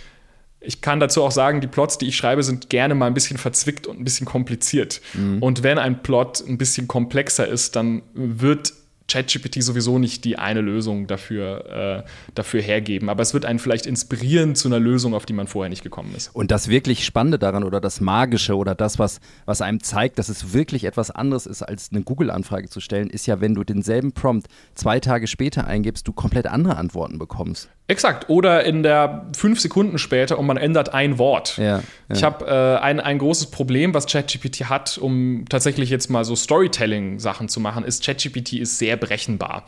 [0.64, 3.38] Ich kann dazu auch sagen, die Plots, die ich schreibe, sind gerne mal ein bisschen
[3.38, 5.00] verzwickt und ein bisschen kompliziert.
[5.14, 5.42] Mhm.
[5.42, 8.72] Und wenn ein Plot ein bisschen komplexer ist, dann wird
[9.08, 13.08] ChatGPT sowieso nicht die eine Lösung dafür, äh, dafür hergeben.
[13.08, 16.14] Aber es wird einen vielleicht inspirieren zu einer Lösung, auf die man vorher nicht gekommen
[16.16, 16.34] ist.
[16.34, 20.28] Und das wirklich Spannende daran oder das Magische oder das, was, was einem zeigt, dass
[20.28, 24.12] es wirklich etwas anderes ist, als eine Google-Anfrage zu stellen, ist ja, wenn du denselben
[24.12, 27.68] Prompt zwei Tage später eingibst, du komplett andere Antworten bekommst.
[27.86, 28.30] Exakt.
[28.30, 31.58] Oder in der fünf Sekunden später und man ändert ein Wort.
[31.58, 31.82] Ja, ja.
[32.08, 36.34] Ich habe äh, ein, ein großes Problem, was ChatGPT hat, um tatsächlich jetzt mal so
[36.34, 39.64] Storytelling-Sachen zu machen, ist, ChatGPT ist sehr berechenbar.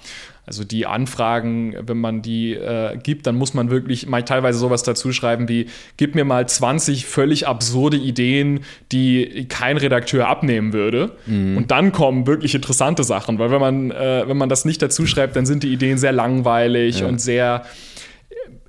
[0.46, 4.84] Also die Anfragen, wenn man die äh, gibt, dann muss man wirklich mal teilweise sowas
[4.84, 8.60] dazu schreiben wie, gib mir mal 20 völlig absurde Ideen,
[8.92, 11.16] die kein Redakteur abnehmen würde.
[11.26, 11.56] Mhm.
[11.56, 15.04] Und dann kommen wirklich interessante Sachen, weil wenn man, äh, wenn man das nicht dazu
[15.06, 17.06] schreibt, dann sind die Ideen sehr langweilig ja.
[17.06, 17.64] und sehr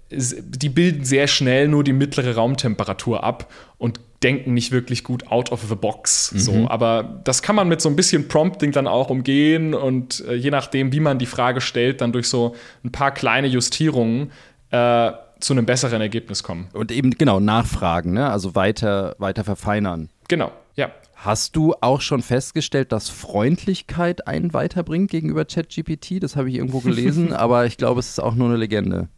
[0.09, 5.51] die bilden sehr schnell nur die mittlere Raumtemperatur ab und denken nicht wirklich gut out
[5.51, 6.31] of the box.
[6.31, 6.39] Mhm.
[6.39, 6.67] So.
[6.69, 10.49] Aber das kann man mit so ein bisschen Prompting dann auch umgehen und äh, je
[10.49, 14.31] nachdem, wie man die Frage stellt, dann durch so ein paar kleine Justierungen
[14.71, 16.67] äh, zu einem besseren Ergebnis kommen.
[16.73, 18.29] Und eben genau nachfragen, ne?
[18.29, 20.09] also weiter, weiter verfeinern.
[20.27, 20.91] Genau, ja.
[21.15, 26.21] Hast du auch schon festgestellt, dass Freundlichkeit einen weiterbringt gegenüber ChatGPT?
[26.21, 29.09] Das habe ich irgendwo gelesen, aber ich glaube, es ist auch nur eine Legende.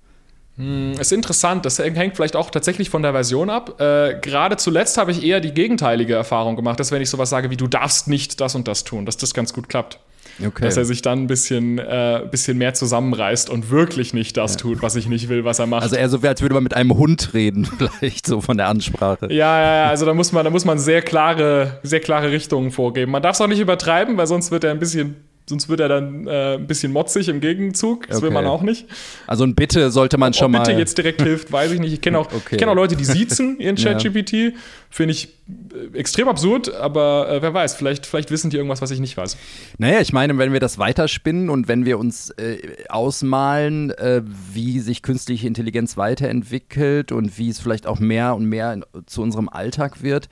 [0.60, 3.80] Hm, ist interessant, das hängt vielleicht auch tatsächlich von der Version ab.
[3.80, 7.50] Äh, Gerade zuletzt habe ich eher die gegenteilige Erfahrung gemacht, dass wenn ich sowas sage
[7.50, 10.00] wie du darfst nicht das und das tun, dass das ganz gut klappt.
[10.45, 10.65] Okay.
[10.65, 14.60] Dass er sich dann ein bisschen, äh, bisschen mehr zusammenreißt und wirklich nicht das ja.
[14.60, 15.84] tut, was ich nicht will, was er macht.
[15.84, 17.65] Also eher so, als würde man mit einem Hund reden,
[18.00, 19.32] vielleicht so von der Ansprache.
[19.32, 22.72] Ja, ja, ja, also da muss man, da muss man sehr klare, sehr klare Richtungen
[22.72, 23.12] vorgeben.
[23.12, 25.15] Man darf es auch nicht übertreiben, weil sonst wird er ein bisschen
[25.50, 28.08] sonst wird er dann äh, ein bisschen motzig im Gegenzug.
[28.08, 28.28] Das okay.
[28.28, 28.86] will man auch nicht.
[29.28, 30.60] Also ein Bitte sollte man Ob schon mal.
[30.60, 31.92] Bitte jetzt direkt hilft, weiß ich nicht.
[31.92, 32.56] Ich kenne auch, okay.
[32.56, 34.34] kenn auch Leute, die siezen ihren ChatGPT.
[34.40, 34.52] Ja.
[34.92, 38.90] Finde ich äh, extrem absurd, aber äh, wer weiß, vielleicht, vielleicht wissen die irgendwas, was
[38.90, 39.38] ich nicht weiß.
[39.78, 42.58] Naja, ich meine, wenn wir das weiterspinnen und wenn wir uns äh,
[42.90, 48.74] ausmalen, äh, wie sich künstliche Intelligenz weiterentwickelt und wie es vielleicht auch mehr und mehr
[48.74, 50.28] in, zu unserem Alltag wird,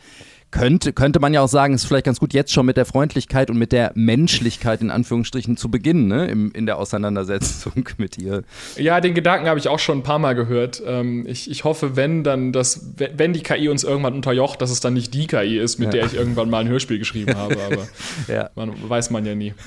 [0.52, 3.50] könnte, könnte man ja auch sagen, ist vielleicht ganz gut, jetzt schon mit der Freundlichkeit
[3.50, 6.28] und mit der Menschlichkeit in Anführungsstrichen zu beginnen, ne?
[6.28, 8.44] Im, in der Auseinandersetzung mit ihr.
[8.78, 10.82] Ja, den Gedanken habe ich auch schon ein paar Mal gehört.
[10.86, 14.80] Ähm, ich, ich hoffe, wenn dann das, wenn die KI uns irgendwann unterjocht, dass es
[14.80, 15.92] dann nicht die KI ist, mit ja.
[15.92, 17.88] der ich irgendwann mal ein Hörspiel geschrieben habe, aber
[18.34, 18.50] ja.
[18.56, 19.54] man, weiß man ja nie.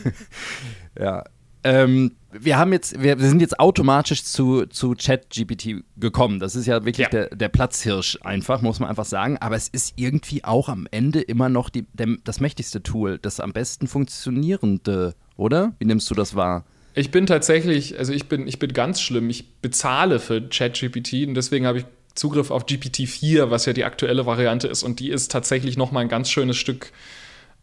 [0.99, 1.25] Ja,
[1.65, 6.39] ähm, wir haben jetzt, wir, sind jetzt automatisch zu, zu ChatGPT gekommen.
[6.39, 7.09] Das ist ja wirklich ja.
[7.09, 9.37] Der, der Platzhirsch einfach, muss man einfach sagen.
[9.39, 13.41] Aber es ist irgendwie auch am Ende immer noch die, der, das mächtigste Tool, das
[13.41, 15.75] am besten funktionierende, oder?
[15.79, 16.65] Wie nimmst du das wahr?
[16.95, 19.29] Ich bin tatsächlich, also ich bin, ich bin ganz schlimm.
[19.29, 24.27] Ich bezahle für ChatGPT und deswegen habe ich Zugriff auf GPT-4, was ja die aktuelle
[24.27, 24.83] Variante ist.
[24.83, 27.21] Und die ist tatsächlich noch mal ein ganz schönes Stück äh,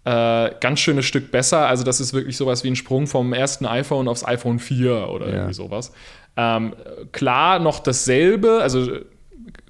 [0.09, 1.67] ganz schönes Stück besser.
[1.67, 5.27] Also das ist wirklich sowas wie ein Sprung vom ersten iPhone aufs iPhone 4 oder
[5.27, 5.33] ja.
[5.33, 5.91] irgendwie sowas.
[6.37, 6.73] Ähm,
[7.11, 8.99] klar noch dasselbe, also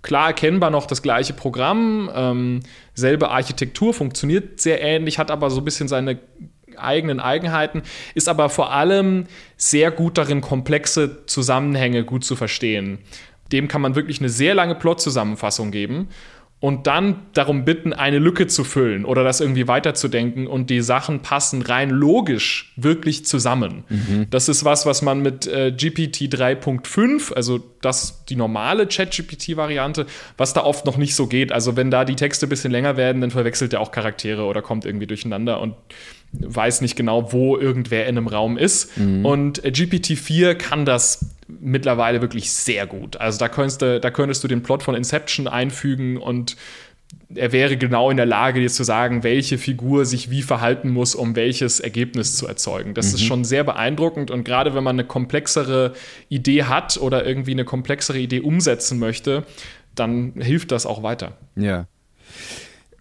[0.04, 2.60] klar erkennbar noch das gleiche Programm, ähm,
[2.94, 6.20] selbe Architektur, funktioniert sehr ähnlich, hat aber so ein bisschen seine
[6.76, 7.82] eigenen Eigenheiten,
[8.14, 13.00] ist aber vor allem sehr gut darin, komplexe Zusammenhänge gut zu verstehen.
[13.52, 16.10] Dem kann man wirklich eine sehr lange Plot-Zusammenfassung geben
[16.60, 21.22] und dann darum bitten, eine Lücke zu füllen oder das irgendwie weiterzudenken und die Sachen
[21.22, 23.84] passen rein logisch wirklich zusammen.
[23.90, 24.28] Mhm.
[24.32, 30.54] Das ist was, was man mit äh, GPT 3.5, also das die normale Chat-GPT-Variante, was
[30.54, 31.52] da oft noch nicht so geht.
[31.52, 34.64] Also wenn da die Texte ein bisschen länger werden, dann verwechselt er auch Charaktere oder
[34.64, 35.76] kommt irgendwie durcheinander und
[36.34, 38.98] weiß nicht genau, wo irgendwer in einem Raum ist.
[38.98, 39.26] Mhm.
[39.26, 43.18] Und äh, GPT-4 kann das mittlerweile wirklich sehr gut.
[43.18, 46.58] Also da könntest, du, da könntest du den Plot von Inception einfügen und
[47.34, 51.16] er wäre genau in der Lage, dir zu sagen, welche Figur sich wie verhalten muss,
[51.16, 52.94] um welches Ergebnis zu erzeugen.
[52.94, 53.16] Das mhm.
[53.16, 55.94] ist schon sehr beeindruckend und gerade wenn man eine komplexere
[56.30, 59.44] Idee hat oder irgendwie eine komplexere Idee umsetzen möchte,
[59.96, 61.38] dann hilft das auch weiter.
[61.56, 61.88] Ja.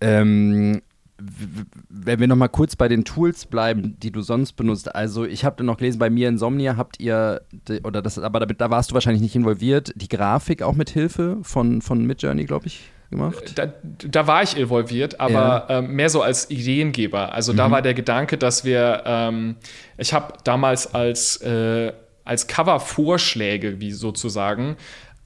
[0.00, 0.82] Ähm,
[1.18, 4.94] wenn wir noch mal kurz bei den Tools bleiben, die du sonst benutzt.
[4.94, 7.40] Also ich habe noch gelesen, bei mir Insomnia habt ihr,
[7.84, 11.38] oder das, aber da, da warst du wahrscheinlich nicht involviert, die Grafik auch mit Hilfe
[11.42, 13.56] von, von Midjourney, glaube ich, gemacht?
[13.56, 15.78] Da, da, war ich involviert, aber ja.
[15.78, 17.32] ähm, mehr so als Ideengeber.
[17.32, 17.56] Also mhm.
[17.56, 19.56] da war der Gedanke, dass wir, ähm,
[19.96, 21.92] ich habe damals als, äh,
[22.24, 24.76] als Cover-Vorschläge, wie sozusagen,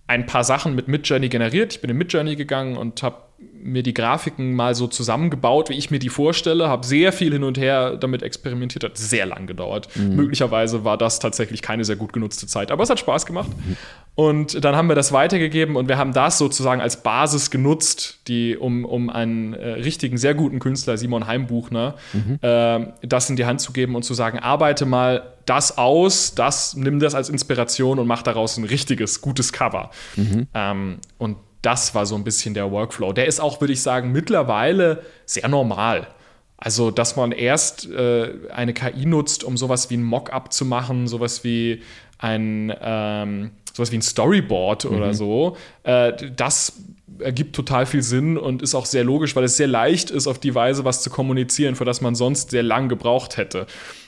[0.07, 1.74] ein paar Sachen mit Midjourney generiert.
[1.74, 3.29] Ich bin in Midjourney gegangen und habe
[3.62, 7.44] mir die Grafiken mal so zusammengebaut, wie ich mir die vorstelle, habe sehr viel hin
[7.44, 9.88] und her damit experimentiert, hat sehr lang gedauert.
[9.94, 10.16] Mhm.
[10.16, 13.50] Möglicherweise war das tatsächlich keine sehr gut genutzte Zeit, aber es hat Spaß gemacht.
[13.50, 13.76] Mhm.
[14.14, 18.57] Und dann haben wir das weitergegeben und wir haben das sozusagen als Basis genutzt, die,
[18.57, 22.38] um, um einen äh, richtigen, sehr guten Künstler, Simon Heimbuchner, mhm.
[22.42, 26.76] äh, das in die Hand zu geben und zu sagen, arbeite mal das aus, das,
[26.76, 29.90] nimm das als Inspiration und mach daraus ein richtiges, gutes Cover.
[30.16, 30.48] Mhm.
[30.55, 33.12] Ähm, und das war so ein bisschen der Workflow.
[33.12, 36.09] Der ist auch, würde ich sagen, mittlerweile sehr normal.
[36.57, 41.09] Also, dass man erst äh, eine KI nutzt, um sowas wie ein Mockup zu machen,
[41.09, 41.83] sowas wie
[42.18, 44.96] ein, ähm, sowas wie ein Storyboard mhm.
[44.96, 46.75] oder so, äh, das
[47.18, 50.38] ergibt total viel Sinn und ist auch sehr logisch, weil es sehr leicht ist, auf
[50.38, 53.66] die Weise was zu kommunizieren, für das man sonst sehr lang gebraucht hätte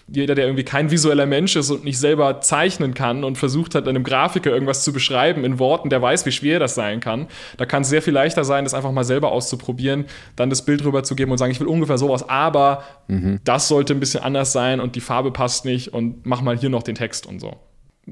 [0.09, 3.89] jeder, der irgendwie kein visueller Mensch ist und nicht selber zeichnen kann und versucht hat,
[3.89, 7.29] einem Grafiker irgendwas zu beschreiben in Worten, der weiß, wie schwer das sein kann.
[7.57, 10.85] Da kann es sehr viel leichter sein, das einfach mal selber auszuprobieren, dann das Bild
[10.85, 13.41] rüberzugeben und sagen, ich will ungefähr sowas, aber mhm.
[13.45, 16.71] das sollte ein bisschen anders sein und die Farbe passt nicht und mach mal hier
[16.71, 17.57] noch den Text und so.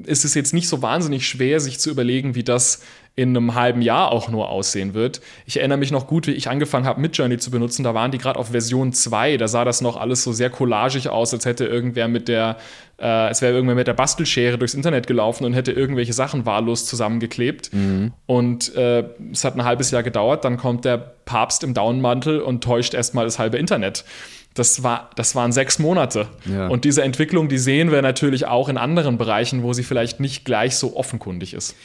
[0.07, 2.83] Es ist jetzt nicht so wahnsinnig schwer, sich zu überlegen, wie das
[3.17, 5.21] in einem halben Jahr auch nur aussehen wird.
[5.45, 7.83] Ich erinnere mich noch gut, wie ich angefangen habe, Midjourney zu benutzen.
[7.83, 9.37] Da waren die gerade auf Version 2.
[9.37, 12.57] Da sah das noch alles so sehr collagig aus, als hätte irgendwer mit der,
[12.99, 16.87] äh, als wäre irgendwer mit der Bastelschere durchs Internet gelaufen und hätte irgendwelche Sachen wahllos
[16.87, 17.75] zusammengeklebt.
[17.75, 18.13] Mhm.
[18.27, 20.45] Und äh, es hat ein halbes Jahr gedauert.
[20.45, 24.05] Dann kommt der Papst im Daunenmantel und täuscht erstmal das halbe Internet.
[24.55, 26.29] Das, war, das waren sechs Monate.
[26.45, 26.69] Ja.
[26.69, 30.45] Und diese Entwicklung, die sehen wir natürlich auch in anderen Bereichen, wo sie vielleicht nicht
[30.45, 31.77] gleich so offenkundig ist.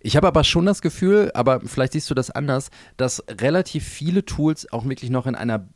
[0.00, 4.24] Ich habe aber schon das Gefühl, aber vielleicht siehst du das anders, dass relativ viele
[4.24, 5.68] Tools auch wirklich noch in einer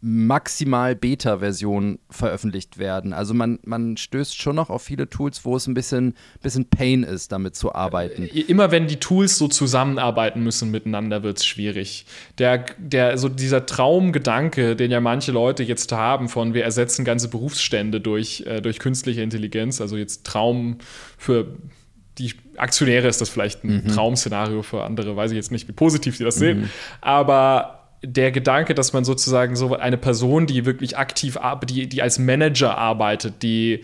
[0.00, 3.12] maximal Beta-Version veröffentlicht werden.
[3.12, 7.02] Also man, man stößt schon noch auf viele Tools, wo es ein bisschen, bisschen Pain
[7.02, 8.24] ist, damit zu arbeiten.
[8.24, 12.04] Äh, immer wenn die Tools so zusammenarbeiten müssen miteinander, wird es schwierig.
[12.38, 17.28] Der, der, so dieser Traumgedanke, den ja manche Leute jetzt haben, von wir ersetzen ganze
[17.28, 20.78] Berufsstände durch, äh, durch künstliche Intelligenz, also jetzt Traum
[21.16, 21.56] für
[22.18, 23.88] die Aktionäre ist das vielleicht ein mhm.
[23.88, 26.40] Traum-Szenario für andere, weiß ich jetzt nicht, wie positiv sie das mhm.
[26.40, 26.70] sehen.
[27.00, 32.02] Aber der Gedanke, dass man sozusagen so eine Person, die wirklich aktiv arbeitet, die, die
[32.02, 33.82] als Manager arbeitet, die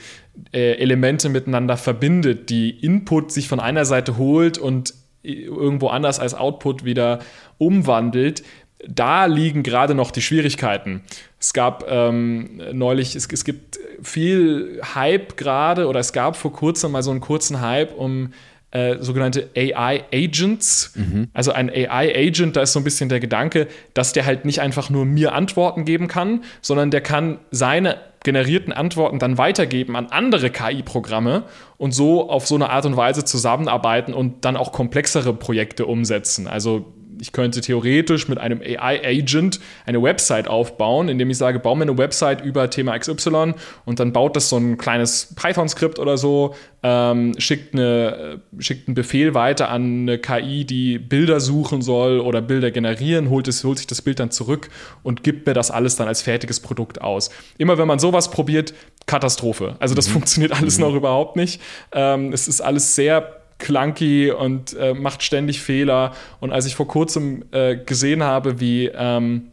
[0.53, 6.35] äh, Elemente miteinander verbindet, die Input sich von einer Seite holt und irgendwo anders als
[6.35, 7.19] Output wieder
[7.59, 8.43] umwandelt,
[8.87, 11.03] da liegen gerade noch die Schwierigkeiten.
[11.41, 16.93] Es gab ähm, neulich, es, es gibt viel Hype gerade oder es gab vor kurzem
[16.93, 18.33] mal so einen kurzen Hype um
[18.77, 20.93] äh, sogenannte AI-Agents.
[20.97, 21.29] Mhm.
[21.33, 24.91] Also ein AI-Agent, da ist so ein bisschen der Gedanke, dass der halt nicht einfach
[24.91, 30.51] nur mir Antworten geben kann, sondern der kann seine generierten Antworten dann weitergeben an andere
[30.51, 31.45] KI-Programme
[31.79, 36.47] und so auf so eine Art und Weise zusammenarbeiten und dann auch komplexere Projekte umsetzen.
[36.47, 41.83] Also ich könnte theoretisch mit einem AI-Agent eine Website aufbauen, indem ich sage, baue mir
[41.83, 46.55] eine Website über Thema XY und dann baut das so ein kleines Python-Skript oder so,
[46.83, 52.43] ähm, schickt, eine, schickt einen Befehl weiter an eine KI, die Bilder suchen soll oder
[52.43, 54.69] Bilder generieren, holt, es, holt sich das Bild dann zurück
[55.03, 57.31] und gibt mir das alles dann als fertiges Produkt aus.
[57.59, 58.75] Immer wenn man sowas probiert,
[59.07, 59.77] Katastrophe.
[59.79, 60.13] Also das mhm.
[60.13, 60.85] funktioniert alles mhm.
[60.85, 61.61] noch überhaupt nicht.
[61.93, 66.13] Ähm, es ist alles sehr clunky und äh, macht ständig Fehler.
[66.41, 69.53] Und als ich vor kurzem äh, gesehen habe, wie ähm,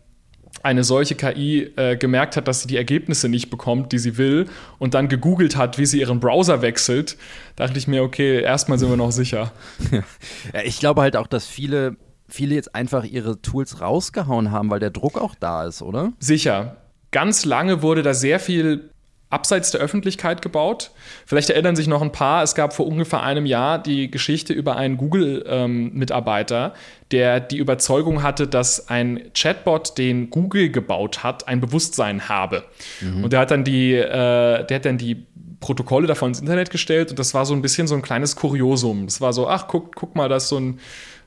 [0.64, 4.48] eine solche KI äh, gemerkt hat, dass sie die Ergebnisse nicht bekommt, die sie will,
[4.80, 7.18] und dann gegoogelt hat, wie sie ihren Browser wechselt,
[7.58, 9.52] dachte ich mir, okay, erstmal sind wir noch sicher.
[10.54, 11.96] Ja, ich glaube halt auch, dass viele,
[12.28, 16.14] viele jetzt einfach ihre Tools rausgehauen haben, weil der Druck auch da ist, oder?
[16.20, 16.78] Sicher.
[17.12, 18.90] Ganz lange wurde da sehr viel
[19.34, 20.92] abseits der Öffentlichkeit gebaut.
[21.26, 24.78] Vielleicht erinnern sich noch ein paar, es gab vor ungefähr einem Jahr die Geschichte über
[24.78, 26.80] einen Google-Mitarbeiter, ähm,
[27.12, 32.64] der die Überzeugung hatte, dass ein Chatbot, den Google gebaut hat, ein Bewusstsein habe.
[33.02, 33.26] Mhm.
[33.26, 35.26] Und der hat dann die, äh, der hat dann die
[35.60, 39.06] Protokolle davon ins Internet gestellt und das war so ein bisschen so ein kleines Kuriosum.
[39.06, 40.80] Es war so, ach, guck, guck mal, das ist so ein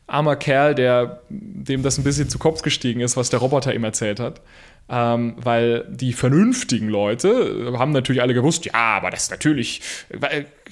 [0.06, 3.84] armer Kerl, der, dem das ein bisschen zu Kopf gestiegen ist, was der Roboter ihm
[3.84, 4.40] erzählt hat.
[4.88, 9.80] Ähm, weil die vernünftigen Leute haben natürlich alle gewusst, ja, aber das ist natürlich,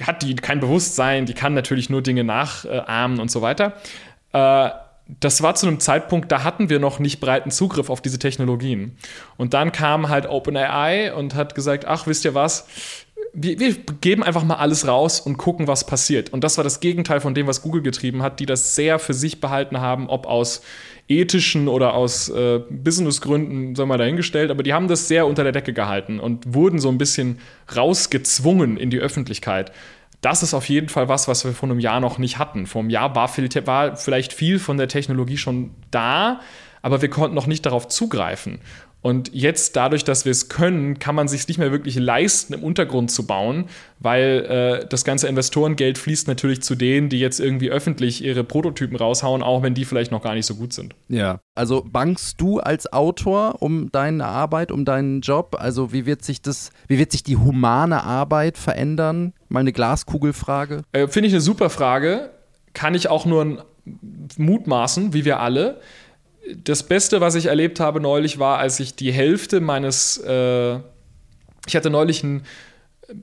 [0.01, 3.73] hat die kein Bewusstsein, die kann natürlich nur Dinge nachahmen und so weiter.
[4.33, 4.71] Äh,
[5.21, 8.97] das war zu einem Zeitpunkt, da hatten wir noch nicht breiten Zugriff auf diese Technologien.
[9.37, 12.67] Und dann kam halt OpenAI und hat gesagt, ach, wisst ihr was,
[13.35, 16.33] wir, wir, geben einfach mal alles raus und gucken, was passiert.
[16.33, 19.15] Und das war das Gegenteil von dem, was Google getrieben hat, die das sehr für
[19.15, 20.63] sich behalten haben, ob aus
[21.09, 25.53] ethischen oder aus äh, Businessgründen, sagen wir dahingestellt, aber die haben das sehr unter der
[25.53, 27.41] Decke gehalten und wurden so ein bisschen
[27.75, 29.73] rausgezwungen in die Öffentlichkeit.
[30.23, 32.67] Das ist auf jeden Fall was, was wir vor einem Jahr noch nicht hatten.
[32.67, 36.41] Vor einem Jahr war, viel, war vielleicht viel von der Technologie schon da,
[36.85, 38.59] aber wir konnten noch nicht darauf zugreifen.
[39.01, 42.63] Und jetzt, dadurch, dass wir es können, kann man sich nicht mehr wirklich leisten, im
[42.63, 43.67] Untergrund zu bauen,
[44.01, 48.97] weil äh, das ganze Investorengeld fließt natürlich zu denen, die jetzt irgendwie öffentlich ihre Prototypen
[48.97, 50.95] raushauen, auch wenn die vielleicht noch gar nicht so gut sind.
[51.09, 55.57] Ja, also bankst du als Autor um deine Arbeit, um deinen Job?
[55.59, 59.33] Also wie wird sich das, wie wird sich die humane Arbeit verändern?
[59.49, 60.83] Mal eine Glaskugelfrage.
[60.93, 62.31] Äh, Finde ich eine super Frage.
[62.75, 63.65] Kann ich auch nur
[64.37, 65.81] mutmaßen, wie wir alle
[66.57, 70.19] das Beste, was ich erlebt habe neulich, war, als ich die Hälfte meines.
[70.19, 70.79] Äh,
[71.67, 72.43] ich hatte neulich ein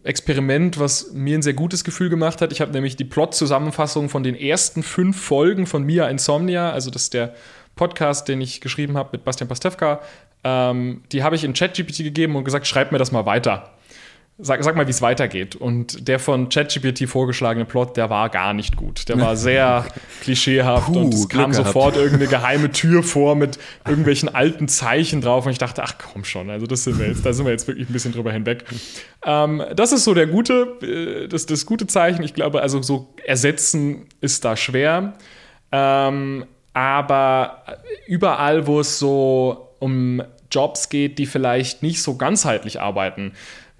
[0.03, 2.51] Experiment, was mir ein sehr gutes Gefühl gemacht hat.
[2.51, 7.03] Ich habe nämlich die Plot-Zusammenfassung von den ersten fünf Folgen von Mia Insomnia, also das
[7.03, 7.35] ist der
[7.75, 10.01] Podcast, den ich geschrieben habe mit Bastian Pastewka,
[10.43, 13.71] ähm, die habe ich in ChatGPT gegeben und gesagt, schreib mir das mal weiter
[14.41, 15.55] sag, sag mal, wie es weitergeht.
[15.55, 19.07] Und der von ChatGPT vorgeschlagene Plot, der war gar nicht gut.
[19.09, 19.85] Der war sehr
[20.21, 25.45] klischeehaft Puh, und es kam sofort irgendeine geheime Tür vor mit irgendwelchen alten Zeichen drauf.
[25.45, 27.67] Und ich dachte, ach komm schon, also das sind wir jetzt, da sind wir jetzt
[27.67, 28.65] wirklich ein bisschen drüber hinweg.
[29.25, 32.23] Ähm, das ist so der gute, äh, das, das gute Zeichen.
[32.23, 35.13] Ich glaube, also so ersetzen ist da schwer.
[35.71, 37.63] Ähm, aber
[38.07, 43.33] überall, wo es so um Jobs geht, die vielleicht nicht so ganzheitlich arbeiten,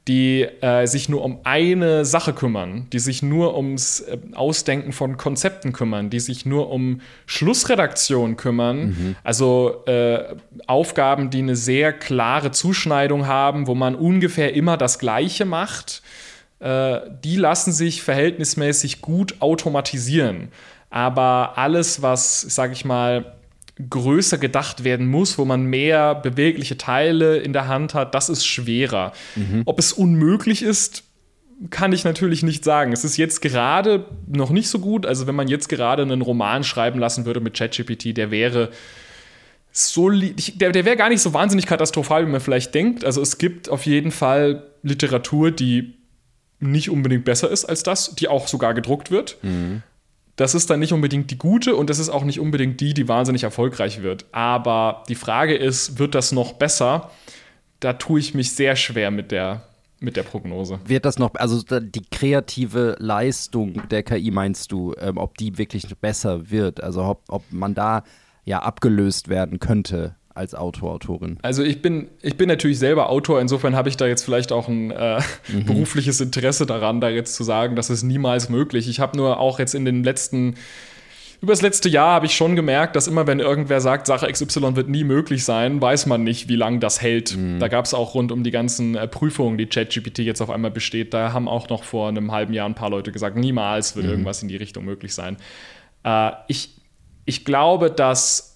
[0.08, 5.18] die äh, sich nur um eine Sache kümmern, die sich nur ums äh, Ausdenken von
[5.18, 9.16] Konzepten kümmern, die sich nur um Schlussredaktion kümmern, mhm.
[9.24, 10.36] also äh,
[10.66, 16.02] Aufgaben, die eine sehr klare Zuschneidung haben, wo man ungefähr immer das Gleiche macht,
[16.60, 20.50] äh, die lassen sich verhältnismäßig gut automatisieren.
[20.90, 23.34] Aber alles, was, sage ich mal,
[23.90, 28.46] größer gedacht werden muss, wo man mehr bewegliche Teile in der Hand hat, das ist
[28.46, 29.14] schwerer.
[29.36, 29.64] Mhm.
[29.66, 31.04] Ob es unmöglich ist,
[31.70, 32.92] kann ich natürlich nicht sagen.
[32.92, 35.06] Es ist jetzt gerade noch nicht so gut.
[35.06, 38.72] Also wenn man jetzt gerade einen Roman schreiben lassen würde mit ChatGPT, der wäre
[39.72, 43.06] so der, der wäre gar nicht so wahnsinnig katastrophal, wie man vielleicht denkt.
[43.06, 45.94] Also es gibt auf jeden Fall Literatur, die
[46.60, 49.38] nicht unbedingt besser ist als das, die auch sogar gedruckt wird.
[49.44, 49.84] Mhm
[50.36, 53.08] das ist dann nicht unbedingt die gute und das ist auch nicht unbedingt die, die
[53.08, 54.26] wahnsinnig erfolgreich wird.
[54.32, 57.12] Aber die Frage ist, wird das noch besser?
[57.80, 59.64] Da tue ich mich sehr schwer mit der,
[60.00, 60.80] mit der Prognose.
[60.86, 65.86] Wird das noch, also die kreative Leistung der KI meinst du, ähm, ob die wirklich
[66.00, 66.82] besser wird?
[66.82, 68.04] Also ob, ob man da
[68.46, 71.38] ja abgelöst werden könnte als Autor, Autorin?
[71.42, 74.68] Also ich bin, ich bin natürlich selber Autor, insofern habe ich da jetzt vielleicht auch
[74.68, 75.66] ein äh, mhm.
[75.66, 78.88] berufliches Interesse daran, da jetzt zu sagen, das ist niemals möglich.
[78.88, 80.56] Ich habe nur auch jetzt in den letzten
[81.42, 84.76] über das letzte Jahr habe ich schon gemerkt, dass immer, wenn irgendwer sagt, Sache XY
[84.76, 87.36] wird nie möglich sein, weiß man nicht, wie lange das hält.
[87.36, 87.60] Mhm.
[87.60, 90.70] Da gab es auch rund um die ganzen äh, Prüfungen, die ChatGPT jetzt auf einmal
[90.70, 94.06] besteht, da haben auch noch vor einem halben Jahr ein paar Leute gesagt, niemals wird
[94.06, 94.12] mhm.
[94.12, 95.38] irgendwas in die Richtung möglich sein.
[96.04, 96.76] Äh, ich,
[97.26, 98.51] ich glaube, dass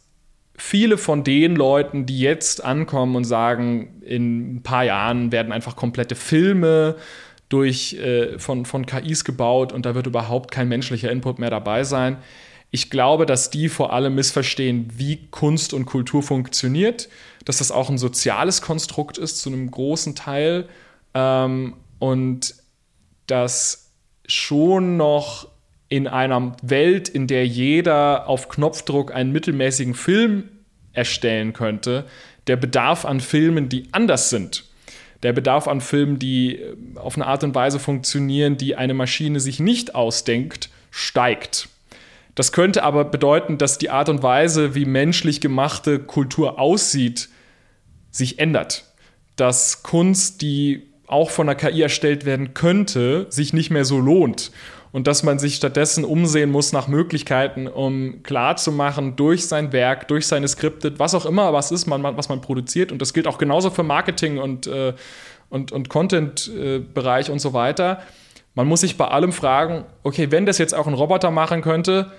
[0.57, 5.75] viele von den Leuten, die jetzt ankommen und sagen, in ein paar Jahren werden einfach
[5.75, 6.95] komplette Filme
[7.49, 11.83] durch, äh, von, von KIs gebaut und da wird überhaupt kein menschlicher Input mehr dabei
[11.83, 12.17] sein.
[12.71, 17.09] Ich glaube, dass die vor allem missverstehen, wie Kunst und Kultur funktioniert,
[17.45, 20.67] dass das auch ein soziales Konstrukt ist zu einem großen Teil
[21.13, 22.55] ähm, und
[23.27, 23.91] dass
[24.27, 25.47] schon noch
[25.95, 30.49] in einer Welt, in der jeder auf Knopfdruck einen mittelmäßigen Film
[30.91, 32.03] erstellen könnte,
[32.47, 34.65] der Bedarf an Filmen, die anders sind,
[35.23, 39.39] der Bedarf an Filmen, die äh, auf eine Art und Weise funktionieren, die eine Maschine
[39.39, 41.69] sich nicht ausdenkt, steigt.
[42.35, 47.29] Das könnte aber bedeuten, dass die Art und Weise, wie menschlich gemachte Kultur aussieht,
[48.11, 48.83] sich ändert.
[49.37, 54.51] Dass Kunst, die auch von der KI erstellt werden könnte, sich nicht mehr so lohnt
[54.95, 60.25] und dass man sich stattdessen umsehen muss nach Möglichkeiten, um klarzumachen, durch sein Werk, durch
[60.25, 62.93] seine Skripte, was auch immer was ist, man, was man produziert.
[62.93, 64.93] Und das gilt auch genauso für Marketing und, äh,
[65.49, 68.03] und, und Content-Bereich und so weiter.
[68.53, 72.13] Man muss sich bei allem fragen, okay, wenn das jetzt auch ein Roboter machen könnte,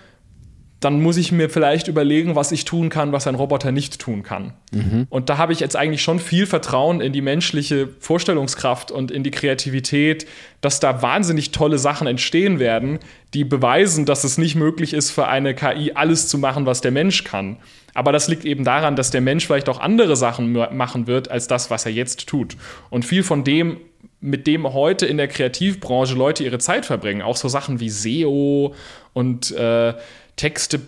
[0.81, 4.23] dann muss ich mir vielleicht überlegen, was ich tun kann, was ein Roboter nicht tun
[4.23, 4.53] kann.
[4.73, 5.07] Mhm.
[5.09, 9.23] Und da habe ich jetzt eigentlich schon viel Vertrauen in die menschliche Vorstellungskraft und in
[9.23, 10.27] die Kreativität,
[10.61, 12.99] dass da wahnsinnig tolle Sachen entstehen werden,
[13.33, 16.93] die beweisen, dass es nicht möglich ist, für eine KI alles zu machen, was der
[16.93, 17.57] Mensch kann.
[17.95, 21.47] Aber das liegt eben daran, dass der Mensch vielleicht auch andere Sachen machen wird, als
[21.47, 22.57] das, was er jetzt tut.
[22.91, 23.79] Und viel von dem,
[24.21, 28.75] mit dem heute in der Kreativbranche Leute ihre Zeit verbringen, auch so Sachen wie SEO
[29.15, 29.95] und äh,
[30.37, 30.81] Texte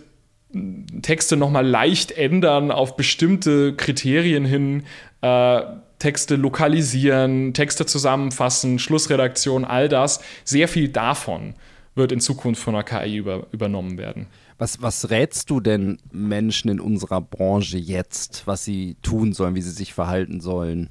[1.03, 4.83] Texte nochmal leicht ändern auf bestimmte Kriterien hin,
[5.21, 5.61] äh,
[5.99, 10.21] Texte lokalisieren, Texte zusammenfassen, Schlussredaktion, all das.
[10.43, 11.53] Sehr viel davon
[11.93, 14.27] wird in Zukunft von der KI über, übernommen werden.
[14.57, 19.61] Was, was rätst du denn Menschen in unserer Branche jetzt, was sie tun sollen, wie
[19.61, 20.89] sie sich verhalten sollen?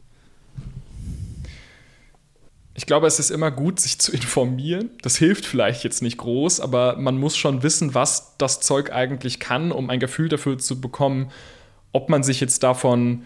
[2.79, 4.91] Ich glaube, es ist immer gut, sich zu informieren.
[5.03, 9.41] Das hilft vielleicht jetzt nicht groß, aber man muss schon wissen, was das Zeug eigentlich
[9.41, 11.33] kann, um ein Gefühl dafür zu bekommen,
[11.91, 13.25] ob man sich jetzt davon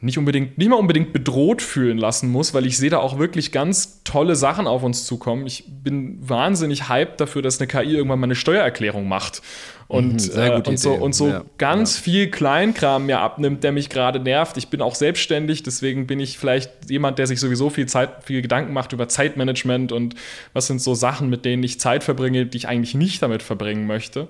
[0.00, 3.50] nicht unbedingt, nicht mal unbedingt bedroht fühlen lassen muss, weil ich sehe da auch wirklich
[3.50, 5.46] ganz tolle Sachen auf uns zukommen.
[5.46, 9.42] Ich bin wahnsinnig hyped dafür, dass eine KI irgendwann mal eine Steuererklärung macht
[9.88, 12.02] und, mhm, äh, und so, und so ja, ganz ja.
[12.02, 14.56] viel Kleinkram mir abnimmt, der mich gerade nervt.
[14.56, 18.42] Ich bin auch selbstständig, deswegen bin ich vielleicht jemand, der sich sowieso viel Zeit, viel
[18.42, 20.14] Gedanken macht über Zeitmanagement und
[20.52, 23.86] was sind so Sachen, mit denen ich Zeit verbringe, die ich eigentlich nicht damit verbringen
[23.86, 24.28] möchte.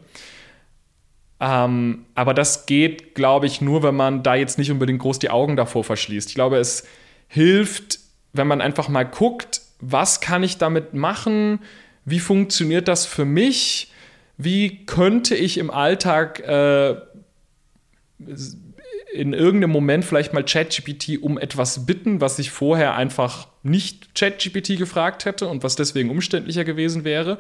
[1.41, 5.31] Ähm, aber das geht, glaube ich, nur, wenn man da jetzt nicht unbedingt groß die
[5.31, 6.29] Augen davor verschließt.
[6.29, 6.85] Ich glaube, es
[7.29, 8.01] hilft,
[8.33, 11.61] wenn man einfach mal guckt, was kann ich damit machen,
[12.05, 13.93] wie funktioniert das für mich,
[14.37, 16.97] wie könnte ich im Alltag äh,
[19.13, 24.79] in irgendeinem Moment vielleicht mal ChatGPT um etwas bitten, was ich vorher einfach nicht ChatGPT
[24.79, 27.39] gefragt hätte und was deswegen umständlicher gewesen wäre.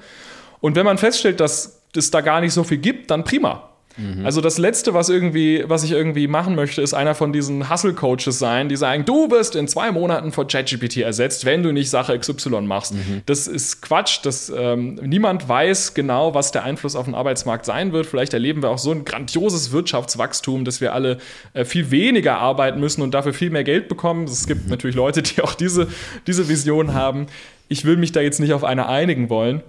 [0.60, 3.67] Und wenn man feststellt, dass es da gar nicht so viel gibt, dann prima.
[3.98, 4.24] Mhm.
[4.24, 8.38] Also das Letzte, was irgendwie, was ich irgendwie machen möchte, ist einer von diesen Hustle-Coaches
[8.38, 12.18] sein, die sagen, du wirst in zwei Monaten von ChatGPT ersetzt, wenn du nicht Sache
[12.18, 12.94] XY machst.
[12.94, 13.22] Mhm.
[13.26, 14.20] Das ist Quatsch.
[14.22, 18.06] Das, ähm, niemand weiß genau, was der Einfluss auf den Arbeitsmarkt sein wird.
[18.06, 21.18] Vielleicht erleben wir auch so ein grandioses Wirtschaftswachstum, dass wir alle
[21.52, 24.24] äh, viel weniger arbeiten müssen und dafür viel mehr Geld bekommen.
[24.24, 24.70] Es gibt mhm.
[24.70, 25.88] natürlich Leute, die auch diese,
[26.26, 27.26] diese Vision haben.
[27.68, 29.62] Ich will mich da jetzt nicht auf eine einigen wollen.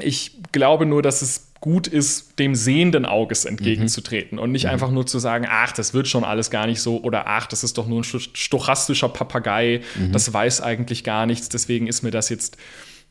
[0.00, 4.42] Ich glaube nur, dass es gut ist, dem sehenden Auges entgegenzutreten mhm.
[4.42, 4.70] und nicht mhm.
[4.70, 7.64] einfach nur zu sagen, ach, das wird schon alles gar nicht so oder ach, das
[7.64, 10.12] ist doch nur ein stochastischer Papagei, mhm.
[10.12, 12.56] das weiß eigentlich gar nichts, deswegen ist mir das jetzt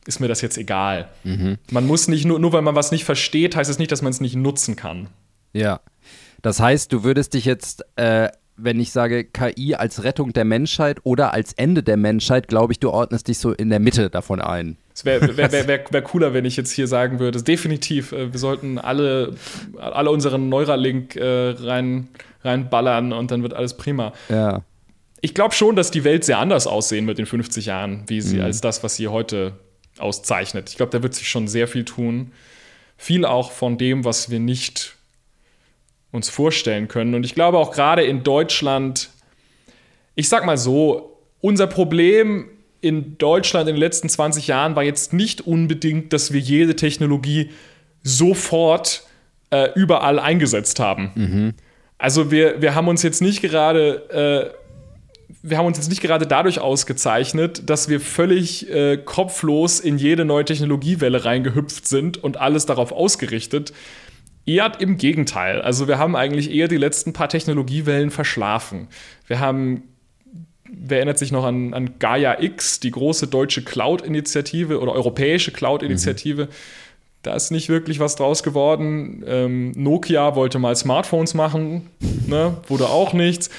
[0.06, 1.08] ist mir das jetzt egal.
[1.24, 1.58] Mhm.
[1.70, 4.10] Man muss nicht nur nur weil man was nicht versteht, heißt es nicht, dass man
[4.10, 5.08] es nicht nutzen kann.
[5.52, 5.80] Ja.
[6.40, 8.28] Das heißt, du würdest dich jetzt äh
[8.58, 12.80] wenn ich sage KI als Rettung der Menschheit oder als Ende der Menschheit, glaube ich,
[12.80, 14.76] du ordnest dich so in der Mitte davon ein.
[14.98, 18.32] Es wäre wär, wär, wär, wär, cooler, wenn ich jetzt hier sagen würde, definitiv, äh,
[18.32, 19.36] wir sollten alle,
[19.78, 22.08] alle unseren Neuralink äh, rein,
[22.42, 24.12] reinballern und dann wird alles prima.
[24.28, 24.64] Ja.
[25.20, 28.38] Ich glaube schon, dass die Welt sehr anders aussehen wird in 50 Jahren, wie sie,
[28.38, 28.42] mhm.
[28.42, 29.52] als das, was sie heute
[29.98, 30.68] auszeichnet.
[30.68, 32.32] Ich glaube, da wird sich schon sehr viel tun.
[32.96, 34.96] Viel auch von dem, was wir nicht
[36.10, 37.14] uns vorstellen können.
[37.14, 39.10] Und ich glaube auch gerade in Deutschland,
[40.16, 42.50] ich sag mal so, unser Problem
[42.80, 47.50] in Deutschland in den letzten 20 Jahren war jetzt nicht unbedingt, dass wir jede Technologie
[48.02, 49.04] sofort
[49.50, 51.10] äh, überall eingesetzt haben.
[51.14, 51.54] Mhm.
[51.98, 54.58] Also wir, wir haben uns jetzt nicht gerade äh,
[55.42, 60.24] wir haben uns jetzt nicht gerade dadurch ausgezeichnet, dass wir völlig äh, kopflos in jede
[60.24, 63.72] neue Technologiewelle reingehüpft sind und alles darauf ausgerichtet,
[64.48, 65.60] Eher im Gegenteil.
[65.60, 68.88] Also wir haben eigentlich eher die letzten paar Technologiewellen verschlafen.
[69.26, 69.82] Wir haben,
[70.70, 76.46] wer erinnert sich noch an, an Gaia X, die große deutsche Cloud-Initiative oder europäische Cloud-Initiative.
[76.46, 76.50] Mhm.
[77.22, 79.24] Da ist nicht wirklich was draus geworden.
[79.26, 81.90] Ähm, Nokia wollte mal Smartphones machen,
[82.26, 82.56] ne?
[82.68, 83.50] wurde auch nichts.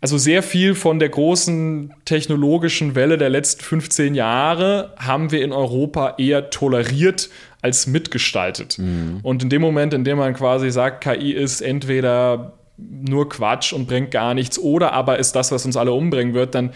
[0.00, 5.52] Also sehr viel von der großen technologischen Welle der letzten 15 Jahre haben wir in
[5.52, 7.30] Europa eher toleriert
[7.62, 8.78] als mitgestaltet.
[8.78, 9.18] Mhm.
[9.22, 13.86] Und in dem Moment, in dem man quasi sagt, KI ist entweder nur Quatsch und
[13.86, 16.72] bringt gar nichts oder aber ist das, was uns alle umbringen wird, dann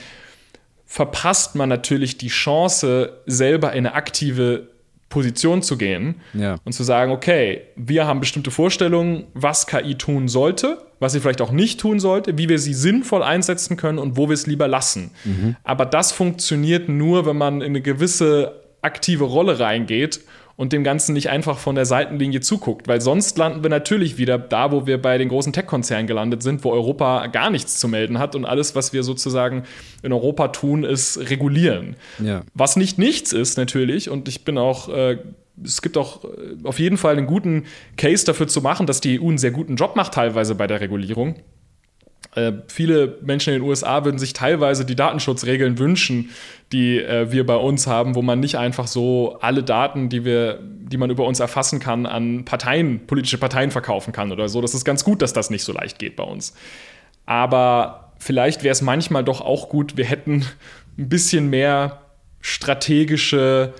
[0.84, 4.68] verpasst man natürlich die Chance, selber in eine aktive
[5.08, 6.56] Position zu gehen ja.
[6.64, 11.42] und zu sagen, okay, wir haben bestimmte Vorstellungen, was KI tun sollte, was sie vielleicht
[11.42, 14.68] auch nicht tun sollte, wie wir sie sinnvoll einsetzen können und wo wir es lieber
[14.68, 15.10] lassen.
[15.24, 15.56] Mhm.
[15.64, 20.20] Aber das funktioniert nur, wenn man in eine gewisse aktive Rolle reingeht
[20.56, 24.38] und dem Ganzen nicht einfach von der Seitenlinie zuguckt, weil sonst landen wir natürlich wieder
[24.38, 28.18] da, wo wir bei den großen Tech-Konzernen gelandet sind, wo Europa gar nichts zu melden
[28.18, 29.64] hat und alles, was wir sozusagen
[30.02, 31.96] in Europa tun, ist regulieren.
[32.22, 32.42] Ja.
[32.54, 35.18] Was nicht nichts ist natürlich und ich bin auch äh,
[35.62, 36.28] es gibt auch äh,
[36.64, 37.64] auf jeden Fall einen guten
[37.96, 40.80] Case dafür zu machen, dass die EU einen sehr guten Job macht, teilweise bei der
[40.80, 41.36] Regulierung.
[42.34, 46.30] Äh, viele Menschen in den USA würden sich teilweise die Datenschutzregeln wünschen,
[46.72, 50.58] die äh, wir bei uns haben, wo man nicht einfach so alle Daten, die wir,
[50.62, 54.60] die man über uns erfassen kann, an Parteien, politische Parteien verkaufen kann oder so.
[54.62, 56.54] Das ist ganz gut, dass das nicht so leicht geht bei uns.
[57.26, 60.46] Aber vielleicht wäre es manchmal doch auch gut, wir hätten
[60.98, 62.00] ein bisschen mehr
[62.40, 63.74] strategische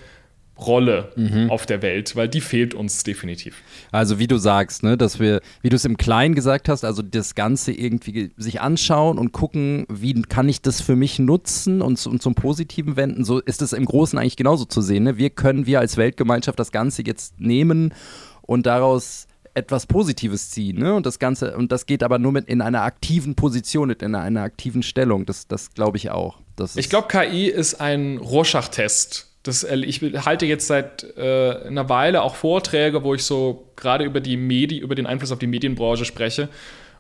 [0.59, 1.51] Rolle mhm.
[1.51, 3.57] auf der Welt, weil die fehlt uns definitiv.
[3.91, 7.03] Also wie du sagst, ne, dass wir, wie du es im Kleinen gesagt hast, also
[7.03, 12.05] das Ganze irgendwie sich anschauen und gucken, wie kann ich das für mich nutzen und,
[12.07, 13.25] und zum Positiven wenden.
[13.25, 15.05] So ist es im Großen eigentlich genauso zu sehen.
[15.05, 15.17] Ne?
[15.17, 17.95] Wir können wir als Weltgemeinschaft das Ganze jetzt nehmen
[18.43, 20.95] und daraus etwas Positives ziehen, ne?
[20.95, 24.43] Und das Ganze, und das geht aber nur mit in einer aktiven Position, in einer
[24.43, 25.27] aktiven Stellung.
[25.27, 26.39] Das, das glaube ich auch.
[26.57, 32.23] Das ich glaube, KI ist ein Rorschach-Test das, ich halte jetzt seit äh, einer Weile
[32.23, 36.05] auch Vorträge, wo ich so gerade über die Medi über den Einfluss auf die Medienbranche
[36.05, 36.49] spreche.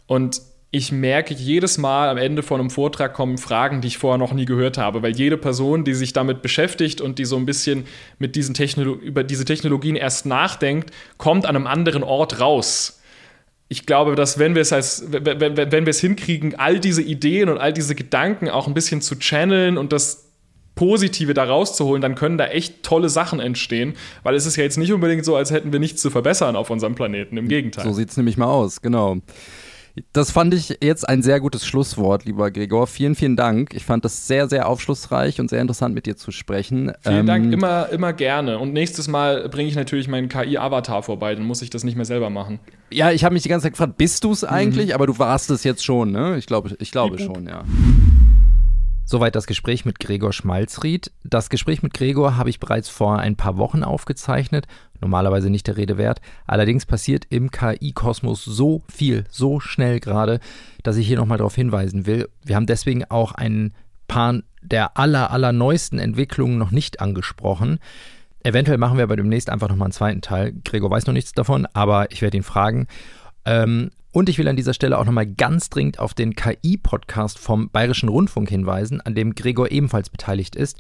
[0.06, 0.42] Und
[0.74, 4.32] ich merke jedes Mal am Ende von einem Vortrag kommen Fragen, die ich vorher noch
[4.32, 7.84] nie gehört habe, weil jede Person, die sich damit beschäftigt und die so ein bisschen
[8.18, 8.54] mit diesen
[9.02, 13.02] über diese Technologien erst nachdenkt, kommt an einem anderen Ort raus.
[13.68, 17.02] Ich glaube, dass wenn wir es als, wenn, wenn, wenn wir es hinkriegen, all diese
[17.02, 20.31] Ideen und all diese Gedanken auch ein bisschen zu channeln und das
[20.74, 24.78] Positive da rauszuholen, dann können da echt tolle Sachen entstehen, weil es ist ja jetzt
[24.78, 27.36] nicht unbedingt so, als hätten wir nichts zu verbessern auf unserem Planeten.
[27.36, 27.84] Im Gegenteil.
[27.84, 29.18] So sieht es nämlich mal aus, genau.
[30.14, 32.86] Das fand ich jetzt ein sehr gutes Schlusswort, lieber Gregor.
[32.86, 33.74] Vielen, vielen Dank.
[33.74, 36.92] Ich fand das sehr, sehr aufschlussreich und sehr interessant, mit dir zu sprechen.
[37.02, 38.58] Vielen ähm, Dank, immer, immer gerne.
[38.58, 42.06] Und nächstes Mal bringe ich natürlich meinen KI-Avatar vorbei, dann muss ich das nicht mehr
[42.06, 42.58] selber machen.
[42.90, 44.88] Ja, ich habe mich die ganze Zeit gefragt, bist du es eigentlich?
[44.88, 44.94] Mhm.
[44.94, 46.38] Aber du warst es jetzt schon, ne?
[46.38, 47.64] Ich glaube, ich glaube schon, ja.
[49.12, 51.12] Soweit das Gespräch mit Gregor Schmalzried.
[51.22, 54.66] Das Gespräch mit Gregor habe ich bereits vor ein paar Wochen aufgezeichnet.
[55.02, 56.22] Normalerweise nicht der Rede wert.
[56.46, 60.40] Allerdings passiert im KI-Kosmos so viel, so schnell gerade,
[60.82, 62.30] dass ich hier nochmal darauf hinweisen will.
[62.42, 63.74] Wir haben deswegen auch ein
[64.08, 67.80] paar der aller, aller neuesten Entwicklungen noch nicht angesprochen.
[68.42, 70.54] Eventuell machen wir aber demnächst einfach nochmal einen zweiten Teil.
[70.64, 72.86] Gregor weiß noch nichts davon, aber ich werde ihn fragen.
[73.44, 77.70] Ähm, und ich will an dieser Stelle auch nochmal ganz dringend auf den KI-Podcast vom
[77.70, 80.78] Bayerischen Rundfunk hinweisen, an dem Gregor ebenfalls beteiligt ist.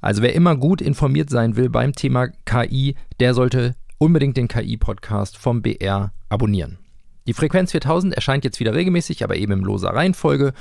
[0.00, 5.38] Also wer immer gut informiert sein will beim Thema KI, der sollte unbedingt den KI-Podcast
[5.38, 6.78] vom BR abonnieren.
[7.26, 10.52] Die Frequenz 4000 erscheint jetzt wieder regelmäßig, aber eben im loser Reihenfolge.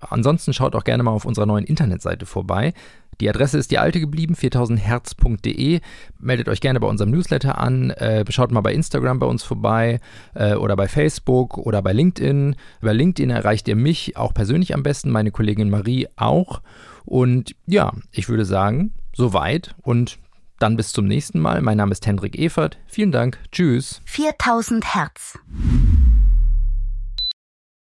[0.00, 2.74] Ansonsten schaut auch gerne mal auf unserer neuen Internetseite vorbei.
[3.20, 5.80] Die Adresse ist die alte geblieben, 4000herz.de.
[6.18, 7.90] Meldet euch gerne bei unserem Newsletter an.
[7.90, 10.00] Äh, schaut mal bei Instagram bei uns vorbei
[10.34, 12.56] äh, oder bei Facebook oder bei LinkedIn.
[12.80, 16.62] Über LinkedIn erreicht ihr mich auch persönlich am besten, meine Kollegin Marie auch.
[17.04, 20.18] Und ja, ich würde sagen, soweit und
[20.58, 21.62] dann bis zum nächsten Mal.
[21.62, 22.78] Mein Name ist Hendrik Evert.
[22.86, 23.38] Vielen Dank.
[23.50, 24.00] Tschüss.
[24.04, 25.38] 4000 Hertz.